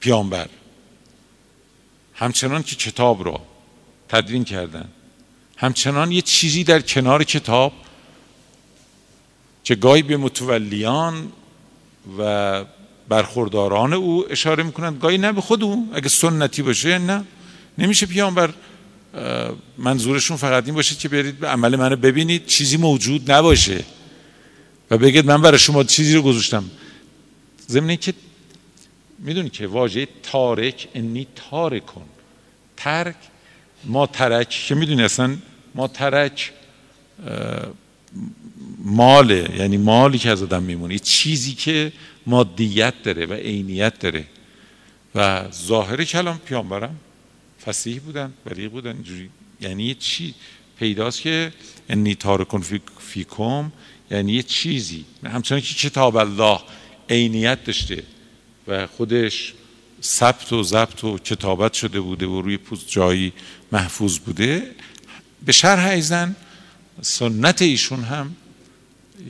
پیامبر. 0.00 0.48
همچنان 2.14 2.62
که 2.62 2.76
کتاب 2.76 3.24
را 3.24 3.40
تدوین 4.08 4.44
کردن. 4.44 4.88
همچنان 5.56 6.12
یه 6.12 6.22
چیزی 6.22 6.64
در 6.64 6.80
کنار 6.80 7.24
کتاب 7.24 7.72
که 9.64 9.74
گاهی 9.74 10.02
به 10.02 10.16
متولیان 10.16 11.32
و 12.18 12.64
برخورداران 13.08 13.92
او 13.92 14.32
اشاره 14.32 14.62
می‌کنند 14.62 15.00
گاهی 15.00 15.18
نه 15.18 15.32
به 15.32 15.40
خود 15.40 15.64
او 15.64 15.88
اگه 15.94 16.08
سنتی 16.08 16.62
باشه 16.62 16.98
نه. 16.98 17.24
نمیشه 17.78 18.06
پیامبر 18.06 18.54
منظورشون 19.78 20.36
فقط 20.36 20.64
این 20.64 20.74
باشه 20.74 20.94
که 20.94 21.08
برید 21.08 21.38
به 21.38 21.48
عمل 21.48 21.76
منو 21.76 21.96
ببینید 21.96 22.46
چیزی 22.46 22.76
موجود 22.76 23.30
نباشه. 23.30 23.84
و 24.90 24.98
بگید 24.98 25.26
من 25.26 25.42
برای 25.42 25.58
شما 25.58 25.84
چیزی 25.84 26.14
رو 26.14 26.22
گذاشتم. 26.22 26.64
ضمن 27.68 27.96
که 27.96 28.14
می‌دونی 29.18 29.50
که 29.50 29.66
واژه 29.66 30.08
تارک 30.22 30.88
انی 30.94 31.26
تارکن 31.50 32.04
ترک 32.76 33.16
ما 33.84 34.06
ترک 34.06 34.48
که 34.48 34.74
می‌دونی 34.74 35.02
اصلا 35.02 35.36
ما 35.74 35.88
ترک 35.88 36.52
ماله. 38.78 39.50
یعنی 39.58 39.76
مالی 39.76 40.18
که 40.18 40.30
از 40.30 40.42
آدم 40.42 40.62
میمونه. 40.62 40.98
چیزی 40.98 41.52
که 41.54 41.92
مادیت 42.26 42.94
داره 43.02 43.26
و 43.26 43.32
عینیت 43.32 43.98
داره. 43.98 44.24
و 45.14 45.50
ظاهر 45.52 46.04
کلام 46.04 46.38
پیامبرم 46.38 46.96
فسیح 47.66 48.00
بودن 48.00 48.32
بلیغ 48.44 48.70
بودن 48.70 48.92
اینجوری. 48.92 49.30
یعنی 49.60 49.94
چی 49.94 50.34
پیداست 50.78 51.20
که 51.20 51.52
انی 51.88 52.14
تارکن 52.14 52.62
فیکم 52.98 53.72
یعنی 54.10 54.32
یه 54.32 54.42
چیزی. 54.42 55.04
همچنان 55.24 55.60
که 55.60 55.74
کتاب 55.74 56.16
الله 56.16 56.60
عینیت 57.10 57.64
داشته 57.64 58.02
و 58.68 58.86
خودش 58.86 59.54
ثبت 60.02 60.52
و 60.52 60.62
ضبط 60.62 61.04
و 61.04 61.18
کتابت 61.18 61.72
شده 61.72 62.00
بوده 62.00 62.26
و 62.26 62.42
روی 62.42 62.56
پوست 62.56 62.88
جایی 62.88 63.32
محفوظ 63.72 64.18
بوده. 64.18 64.70
به 65.44 65.52
شرح 65.52 65.88
ایزن 65.88 66.36
سنت 67.02 67.62
ایشون 67.62 68.02
هم 68.04 68.36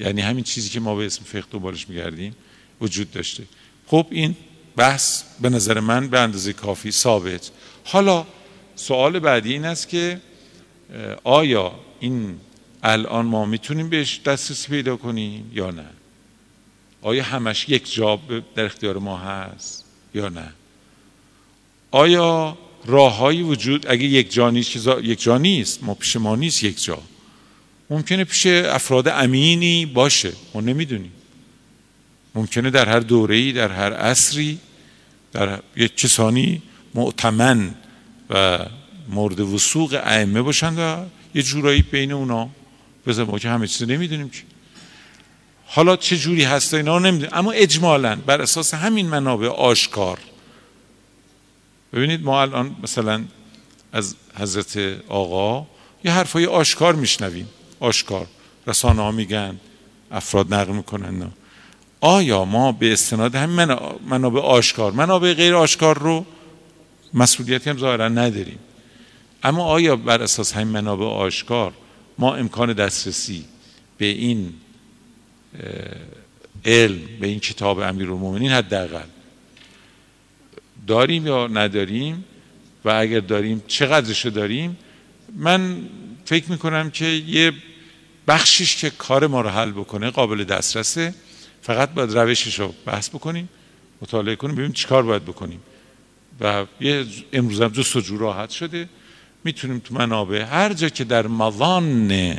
یعنی 0.00 0.20
همین 0.20 0.44
چیزی 0.44 0.68
که 0.68 0.80
ما 0.80 0.94
به 0.94 1.06
اسم 1.06 1.24
فقه 1.24 1.44
دنبالش 1.50 1.88
میگردیم 1.88 2.36
وجود 2.80 3.10
داشته. 3.10 3.44
خب 3.86 4.06
این 4.10 4.36
بحث 4.76 5.22
به 5.40 5.48
نظر 5.48 5.80
من 5.80 6.08
به 6.08 6.20
اندازه 6.20 6.52
کافی 6.52 6.90
ثابت. 6.90 7.50
حالا 7.84 8.26
سوال 8.76 9.18
بعدی 9.18 9.52
این 9.52 9.64
است 9.64 9.88
که 9.88 10.20
آیا 11.24 11.74
این 12.00 12.36
الان 12.82 13.26
ما 13.26 13.44
می‌تونیم 13.44 13.88
بهش 13.88 14.20
دسترسی 14.26 14.68
پیدا 14.68 14.96
کنیم 14.96 15.50
یا 15.54 15.70
نه؟ 15.70 15.86
آیا 17.02 17.22
همش 17.22 17.68
یک 17.68 17.94
جا 17.94 18.20
در 18.54 18.64
اختیار 18.64 18.98
ما 18.98 19.18
هست 19.18 19.84
یا 20.14 20.28
نه؟ 20.28 20.52
آیا 21.90 22.58
راههایی 22.86 23.42
وجود 23.42 23.86
اگه 23.86 24.04
یک 24.04 24.32
جا 24.32 24.50
نیست 24.50 24.76
یک 25.02 25.22
جا 25.22 25.38
نیست 25.38 25.84
ما 25.84 25.94
پیش 25.94 26.16
ما 26.16 26.36
نیست 26.36 26.64
یک 26.64 26.84
جا 26.84 26.98
ممکنه 27.90 28.24
پیش 28.24 28.46
افراد 28.46 29.08
امینی 29.08 29.86
باشه 29.86 30.32
ما 30.54 30.60
نمی‌دونیم. 30.60 31.12
ممکنه 32.34 32.70
در 32.70 32.88
هر 32.88 33.00
دوره‌ای 33.00 33.52
در 33.52 33.72
هر 33.72 33.92
عصری 33.92 34.58
در 35.32 35.60
یک 35.76 35.96
کسانی 35.96 36.62
معتمن 36.94 37.74
و 38.30 38.58
مورد 39.08 39.40
وسوق 39.40 40.00
ائمه 40.04 40.42
باشند 40.42 40.78
و 40.78 41.04
یه 41.34 41.42
جورایی 41.42 41.82
بین 41.82 42.12
اونا 42.12 42.48
بذار 43.06 43.26
ما 43.26 43.38
که 43.38 43.48
همه 43.48 43.66
چیز 43.66 43.88
نمی‌دونیم 43.88 44.28
که. 44.28 44.42
حالا 45.66 45.96
چه 45.96 46.16
جوری 46.16 46.44
هست 46.44 46.74
اینا 46.74 46.98
نمی‌دونیم. 46.98 47.34
اما 47.34 47.52
اجمالا 47.52 48.16
بر 48.26 48.42
اساس 48.42 48.74
همین 48.74 49.06
منابع 49.06 49.48
آشکار. 49.48 50.18
ببینید 51.92 52.24
ما 52.24 52.42
الان 52.42 52.76
مثلا 52.82 53.24
از 53.92 54.14
حضرت 54.38 54.76
آقا 55.08 55.66
یه 56.04 56.12
حرفای 56.12 56.46
آشکار 56.46 56.94
میشنویم. 56.94 57.48
آشکار. 57.80 58.26
رسانه 58.66 59.02
ها 59.02 59.10
میگن 59.10 59.60
افراد 60.10 60.54
نقل 60.54 60.72
می‌کنن. 60.72 61.30
آیا 62.00 62.44
ما 62.44 62.72
به 62.72 62.92
استناد 62.92 63.34
همین 63.34 63.76
منابع 64.08 64.40
آشکار 64.40 64.92
منابع 64.92 65.34
غیر 65.34 65.54
آشکار 65.54 65.98
رو 65.98 66.26
مسئولیتی 67.14 67.70
هم 67.70 67.78
ظاهرا 67.78 68.08
نداریم. 68.08 68.58
اما 69.42 69.64
آیا 69.64 69.96
بر 69.96 70.22
اساس 70.22 70.52
همین 70.52 70.68
منابع 70.68 71.06
آشکار 71.06 71.72
ما 72.18 72.34
امکان 72.34 72.72
دسترسی 72.72 73.44
به 73.98 74.06
این 74.06 74.52
علم 76.64 77.00
به 77.20 77.26
این 77.26 77.40
کتاب 77.40 77.78
امیرالمومنین 77.78 78.50
حداقل 78.50 79.06
داریم 80.86 81.26
یا 81.26 81.46
نداریم؟ 81.46 82.24
و 82.84 82.90
اگر 82.90 83.20
داریم 83.20 83.62
چقدرشو 83.66 84.28
داریم؟ 84.28 84.76
من 85.36 85.88
فکر 86.24 86.50
می‌کنم 86.50 86.90
که 86.90 87.04
یه 87.06 87.52
بخشیش 88.28 88.76
که 88.76 88.90
کار 88.90 89.26
ما 89.26 89.40
رو 89.40 89.48
حل 89.48 89.70
بکنه 89.70 90.10
قابل 90.10 90.44
دسترسه. 90.44 91.14
فقط 91.62 91.90
باید 91.90 92.18
روشش 92.18 92.60
رو 92.60 92.74
بحث 92.86 93.08
بکنیم 93.08 93.48
مطالعه 94.02 94.36
کنیم 94.36 94.54
ببینیم 94.54 94.72
چیکار 94.72 95.02
باید 95.02 95.24
بکنیم. 95.24 95.60
و 96.40 96.64
یه 96.80 97.06
امروز 97.32 97.60
هم 97.60 97.68
جستجو 97.68 98.18
راحت 98.18 98.50
شده. 98.50 98.88
می‌تونیم 99.44 99.78
تو 99.78 99.94
منابع 99.94 100.42
هر 100.42 100.72
جا 100.72 100.88
که 100.88 101.04
در 101.04 101.26
موان 101.26 102.38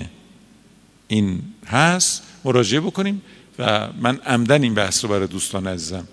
این 1.07 1.41
هست 1.67 2.23
مراجعه 2.45 2.79
بکنیم. 2.79 3.21
و 3.59 3.89
من 4.01 4.17
عمدن 4.17 4.63
این 4.63 4.73
بحث 4.73 5.03
رو 5.03 5.09
برای 5.09 5.27
دوستان 5.27 5.67
عزیزم 5.67 6.07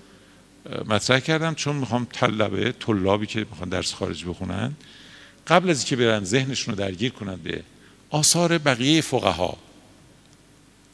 مطرح 0.86 1.20
کردم. 1.20 1.54
چون 1.54 1.76
می‌خوام 1.76 2.06
طلبه 2.12 2.72
طلابی 2.72 3.26
که 3.26 3.46
می‌خوان 3.50 3.68
درس 3.68 3.94
خارج 3.94 4.24
بخونن 4.24 4.72
قبل 5.46 5.70
از 5.70 5.78
اینکه 5.78 5.96
برن 5.96 6.24
ذهنشون 6.24 6.74
رو 6.74 6.80
درگیر 6.80 7.12
کنن 7.12 7.36
به 7.36 7.62
آثار 8.10 8.58
بقیه 8.58 9.00
فقها. 9.00 9.56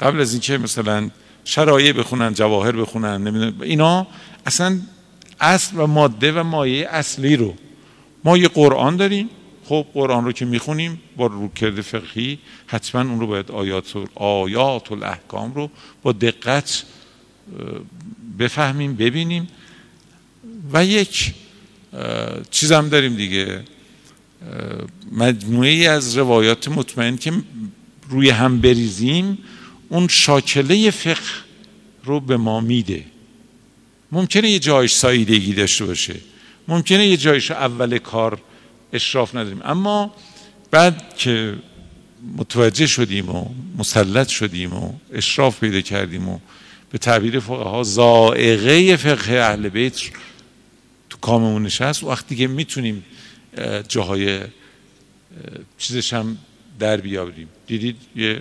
قبل 0.01 0.21
از 0.21 0.33
اینکه 0.33 0.59
مثلا 0.59 1.11
شرایع 1.45 1.93
بخونن 1.93 2.35
جواهر 2.35 2.73
بخونن 2.73 3.17
نمی‌دونم 3.29 3.61
اینا 3.61 4.07
اصلا 4.47 4.81
اصل 5.41 5.81
و 5.81 5.87
ماده 5.87 6.33
و 6.33 6.43
مایه 6.43 6.89
اصلی 6.89 7.37
رو. 7.37 7.55
ما 8.25 8.39
یه 8.39 8.49
قرآن 8.49 8.97
داریم. 8.97 9.29
خب 9.65 9.87
قرآن 9.95 10.25
رو 10.25 10.33
که 10.33 10.45
می‌خونیم 10.45 11.01
با 11.17 11.27
روکرد 11.27 11.81
فقهی 11.81 12.39
حتما 12.67 13.01
اون 13.01 13.21
رو 13.21 13.27
باید 13.27 13.51
آیات 13.51 13.97
و 13.97 14.07
آیات 14.15 14.93
الاحکام 14.93 15.55
رو 15.55 15.71
با 16.03 16.13
دقت 16.13 16.85
بفهمیم 18.39 18.95
ببینیم. 18.95 19.49
و 20.73 20.85
یک 20.85 21.35
چیزم 22.51 22.89
داریم 22.89 23.15
دیگه. 23.15 23.65
مجموعه 25.13 25.89
از 25.89 26.17
روایات 26.19 26.69
مطمئن 26.69 27.17
که 27.17 27.33
روی 28.09 28.31
هم 28.31 28.61
بریزیم 28.61 29.39
اون 29.89 30.09
شاکله 30.09 30.91
فقه 30.91 31.21
رو 32.05 32.21
به 32.21 32.37
ما 32.37 32.61
میده. 32.61 33.05
ممکنه 34.13 34.51
یه 34.51 34.59
جایش 34.59 34.93
سایدگی 34.93 35.55
داشته 35.55 35.85
باشه. 35.85 36.17
ممکنه 36.69 37.07
یه 37.07 37.17
جایش 37.17 37.51
اول 37.51 37.99
کار 37.99 38.41
اشراف 38.93 39.35
نداریم. 39.35 39.61
اما 39.65 40.15
بعد 40.71 41.17
که 41.17 41.57
متوجه 42.37 42.87
شدیم 42.87 43.29
و 43.31 43.49
مسلط 43.79 44.29
شدیم 44.29 44.73
و 44.73 44.93
اشراف 45.13 45.61
پیدا 45.61 45.81
کردیم 45.81 46.29
و 46.29 46.39
به 46.91 46.99
تعبیر 46.99 47.41
فقها 47.41 47.83
زائقه 47.83 48.97
فقه 48.97 49.35
اهل 49.35 49.69
بیت 49.69 50.01
تو 51.11 51.19
کاممون 51.21 51.63
نشست 51.63 52.05
وقتی 52.05 52.37
که 52.37 52.47
می‌تونیم 52.47 53.05
جاهای 53.89 54.41
چیزش 55.79 56.13
هم 56.13 56.39
در 56.79 56.97
بیابریم 56.97 57.49
دیدید 57.67 57.97
یه 58.17 58.41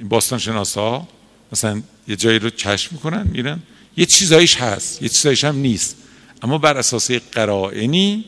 باستان 0.00 0.38
شناسا 0.38 1.08
مثلا 1.52 1.82
یه 2.08 2.16
جایی 2.16 2.38
رو 2.38 2.50
کشف 2.50 2.92
می‌کنن 2.92 3.28
میرن. 3.32 3.62
یه 3.96 4.06
چیزایش 4.06 4.56
هست 4.56 5.02
یه 5.02 5.08
چیزایش 5.08 5.44
هم 5.44 5.56
نیست. 5.56 5.96
اما 6.42 6.58
بر 6.58 6.76
اساس 6.76 7.10
قرائنی 7.10 8.24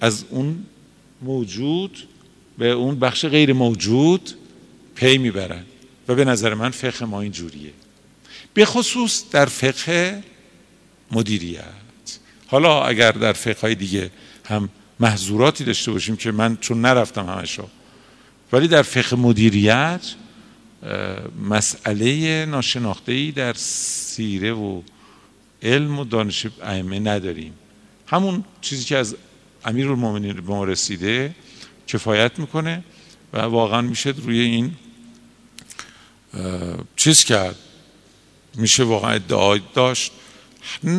از 0.00 0.24
اون 0.30 0.66
موجود 1.22 2.08
به 2.58 2.70
اون 2.70 2.98
بخش 2.98 3.24
غیر 3.24 3.52
موجود 3.52 4.30
پی 4.94 5.18
می‌برن 5.18 5.64
و 6.08 6.14
به 6.14 6.24
نظر 6.24 6.54
من 6.54 6.70
فقه 6.70 7.04
ما 7.04 7.20
این 7.20 7.32
جوریه 7.32 7.72
به 8.54 8.64
خصوص 8.64 9.24
در 9.30 9.46
فقه 9.46 10.22
مدیریت. 11.10 11.62
حالا 12.46 12.84
اگر 12.84 13.12
در 13.12 13.32
فقه 13.32 13.60
های 13.60 13.74
دیگه 13.74 14.10
هم 14.44 14.68
محضوراتی 15.00 15.64
داشته 15.64 15.92
باشیم 15.92 16.16
که 16.16 16.32
من 16.32 16.56
چون 16.60 16.80
نرفتم 16.80 17.26
همشو 17.26 17.68
ولی 18.52 18.68
در 18.68 18.82
فقه 18.82 19.16
مدیریت 19.16 20.14
مسئله 21.48 22.46
ناشناخته 22.46 23.12
ای 23.12 23.32
در 23.32 23.52
سیره 23.54 24.52
و 24.52 24.82
علم 25.62 25.98
و 25.98 26.04
دانش 26.04 26.46
ائمه 26.62 26.98
نداریم. 26.98 27.52
همون 28.06 28.44
چیزی 28.60 28.84
که 28.84 28.96
از 28.96 29.16
امیر 29.64 29.88
المومنین 29.88 30.32
به 30.32 30.42
ما 30.42 30.64
رسیده 30.64 31.34
کفایت 31.86 32.38
می‌کنه 32.38 32.84
و 33.32 33.38
واقعا 33.38 33.80
میشه 33.80 34.10
روی 34.10 34.40
این 34.40 34.76
چیز 36.96 37.24
کرد. 37.24 37.56
میشه 38.54 38.84
واقعا 38.84 39.10
ادعای 39.10 39.60
داشت. 39.74 40.12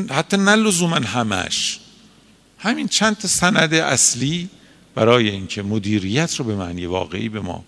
حتی 0.09 0.37
نه 0.37 0.55
لزوما 0.55 0.95
همش. 0.95 1.79
همین 2.57 2.87
چند 2.87 3.19
سند 3.19 3.73
اصلی 3.73 4.49
برای 4.95 5.29
اینکه 5.29 5.61
مدیریت 5.61 6.35
رو 6.35 6.45
به 6.45 6.55
معنی 6.55 6.85
واقعی 6.85 7.29
به 7.29 7.39
ما 7.39 7.63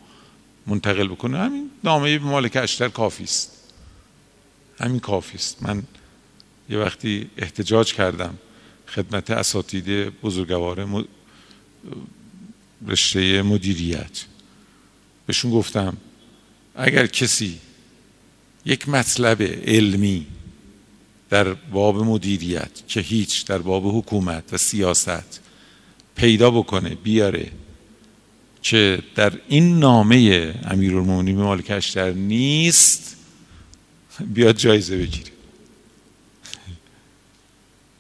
منتقل 0.67 1.07
بکنه. 1.07 1.37
همین 1.37 1.71
نامه 1.83 2.19
مالک 2.19 2.55
اشتر 2.55 2.89
کافی 2.89 3.23
است. 3.23 3.51
همین 4.79 4.99
کافی 4.99 5.37
است. 5.37 5.63
من 5.63 5.83
یه 6.69 6.77
وقتی 6.77 7.29
احتجاج 7.37 7.93
کردم 7.93 8.37
خدمت 8.87 9.31
اساتید 9.31 10.09
بزرگوار 10.21 11.05
رشته 12.87 13.41
مدیریت. 13.41 14.25
بهشون 15.27 15.51
گفتم 15.51 15.97
اگر 16.75 17.07
کسی 17.07 17.59
یک 18.65 18.89
مطلب 18.89 19.41
علمی 19.41 20.25
در 21.29 21.53
باب 21.53 21.97
مدیریت 21.97 22.87
که 22.87 22.99
هیچ 22.99 23.45
در 23.45 23.57
باب 23.57 23.97
حکومت 23.97 24.53
و 24.53 24.57
سیاست 24.57 25.39
پیدا 26.15 26.51
بکنه 26.51 26.89
بیاره 26.89 27.51
که 28.61 28.99
در 29.15 29.33
این 29.47 29.79
نامه 29.79 30.53
امیرالمومنین 30.63 31.37
مالک 31.37 31.71
اشتر 31.71 32.11
نیست 32.11 33.15
بیاد 34.33 34.57
جایزه 34.57 34.97
بگیره. 34.97 35.34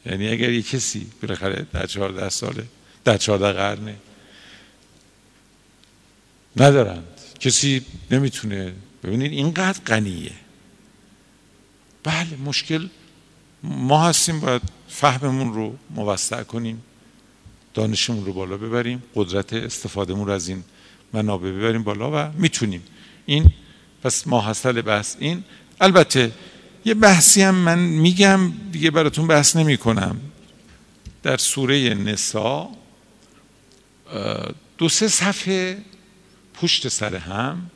یعنی 0.05 0.27
اگر 0.27 0.51
یه 0.51 0.61
کسی 0.61 1.07
بالاخره 1.21 1.65
در 1.73 1.85
چهارده 1.85 2.29
ساله 2.29 2.65
در 3.03 3.17
چهارده 3.17 3.51
قرنه 3.51 3.95
ندارند 6.57 7.07
کسی 7.39 7.85
نمی‌تونه 8.11 8.73
ببینید 9.03 9.31
اینقدر 9.31 9.79
غنیه. 9.85 10.31
بله 12.03 12.37
مشکل 12.45 12.87
ما 13.63 14.07
هستیم 14.07 14.39
باید 14.39 14.61
فهممون 14.89 15.53
رو 15.53 15.77
موسع 15.89 16.43
کنیم 16.43 16.83
دانشمون 17.73 18.25
رو 18.25 18.33
بالا 18.33 18.57
ببریم 18.57 19.03
قدرت 19.15 19.53
استفادهمون 19.53 20.27
رو 20.27 20.33
از 20.33 20.47
این 20.47 20.63
منابع 21.13 21.51
ببریم 21.51 21.83
بالا 21.83 22.11
و 22.13 22.31
می‌تونیم. 22.37 22.83
این 23.25 23.51
پس 24.03 24.27
ماحصل 24.27 24.81
بحث 24.81 25.15
این. 25.19 25.43
البته 25.81 26.31
یه 26.85 26.93
بحثی 26.93 27.41
هم 27.41 27.55
من 27.55 27.79
میگم 27.79 28.51
دیگه 28.71 28.91
براتون 28.91 29.27
بحث 29.27 29.55
نمی 29.55 29.77
کنم 29.77 30.21
در 31.23 31.37
سوره 31.37 31.93
نسا 31.93 32.69
دو 34.77 34.89
سه 34.89 35.07
صفحه 35.07 35.77
پشت 36.53 36.87
سر 36.87 37.15
هم 37.15 37.69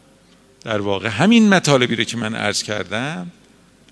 در 0.62 0.82
واقع 0.82 1.08
همین 1.08 1.50
مطالبی 1.50 1.96
رو 1.96 2.04
که 2.04 2.18
من 2.18 2.36
عرض 2.36 2.64
کردم 2.64 3.32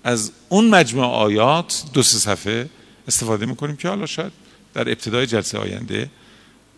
از 0.04 0.32
اون 0.48 0.70
مجموع 0.70 1.04
آیات 1.04 1.84
دو 1.92 2.02
سه 2.02 2.18
صفحه 2.18 2.70
استفاده 3.08 3.46
می‌کنیم 3.46 3.76
که 3.76 3.88
حالا 3.88 4.06
شاید 4.06 4.32
در 4.74 4.88
ابتدای 4.88 5.26
جلسه 5.26 5.58
آینده 5.58 6.10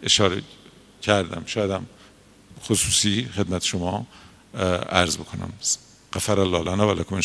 اشاره 0.02 0.42
کردم. 1.02 1.42
شایدم 1.46 1.86
خصوصی 2.64 3.28
خدمت 3.36 3.64
شما 3.64 4.06
عرض 4.90 5.16
بکنم. 5.16 5.52
غفر 6.12 6.40
الله 6.40 6.72
لنا 6.72 6.88
و 6.88 7.00
لکم 7.00 7.14
ان 7.14 7.20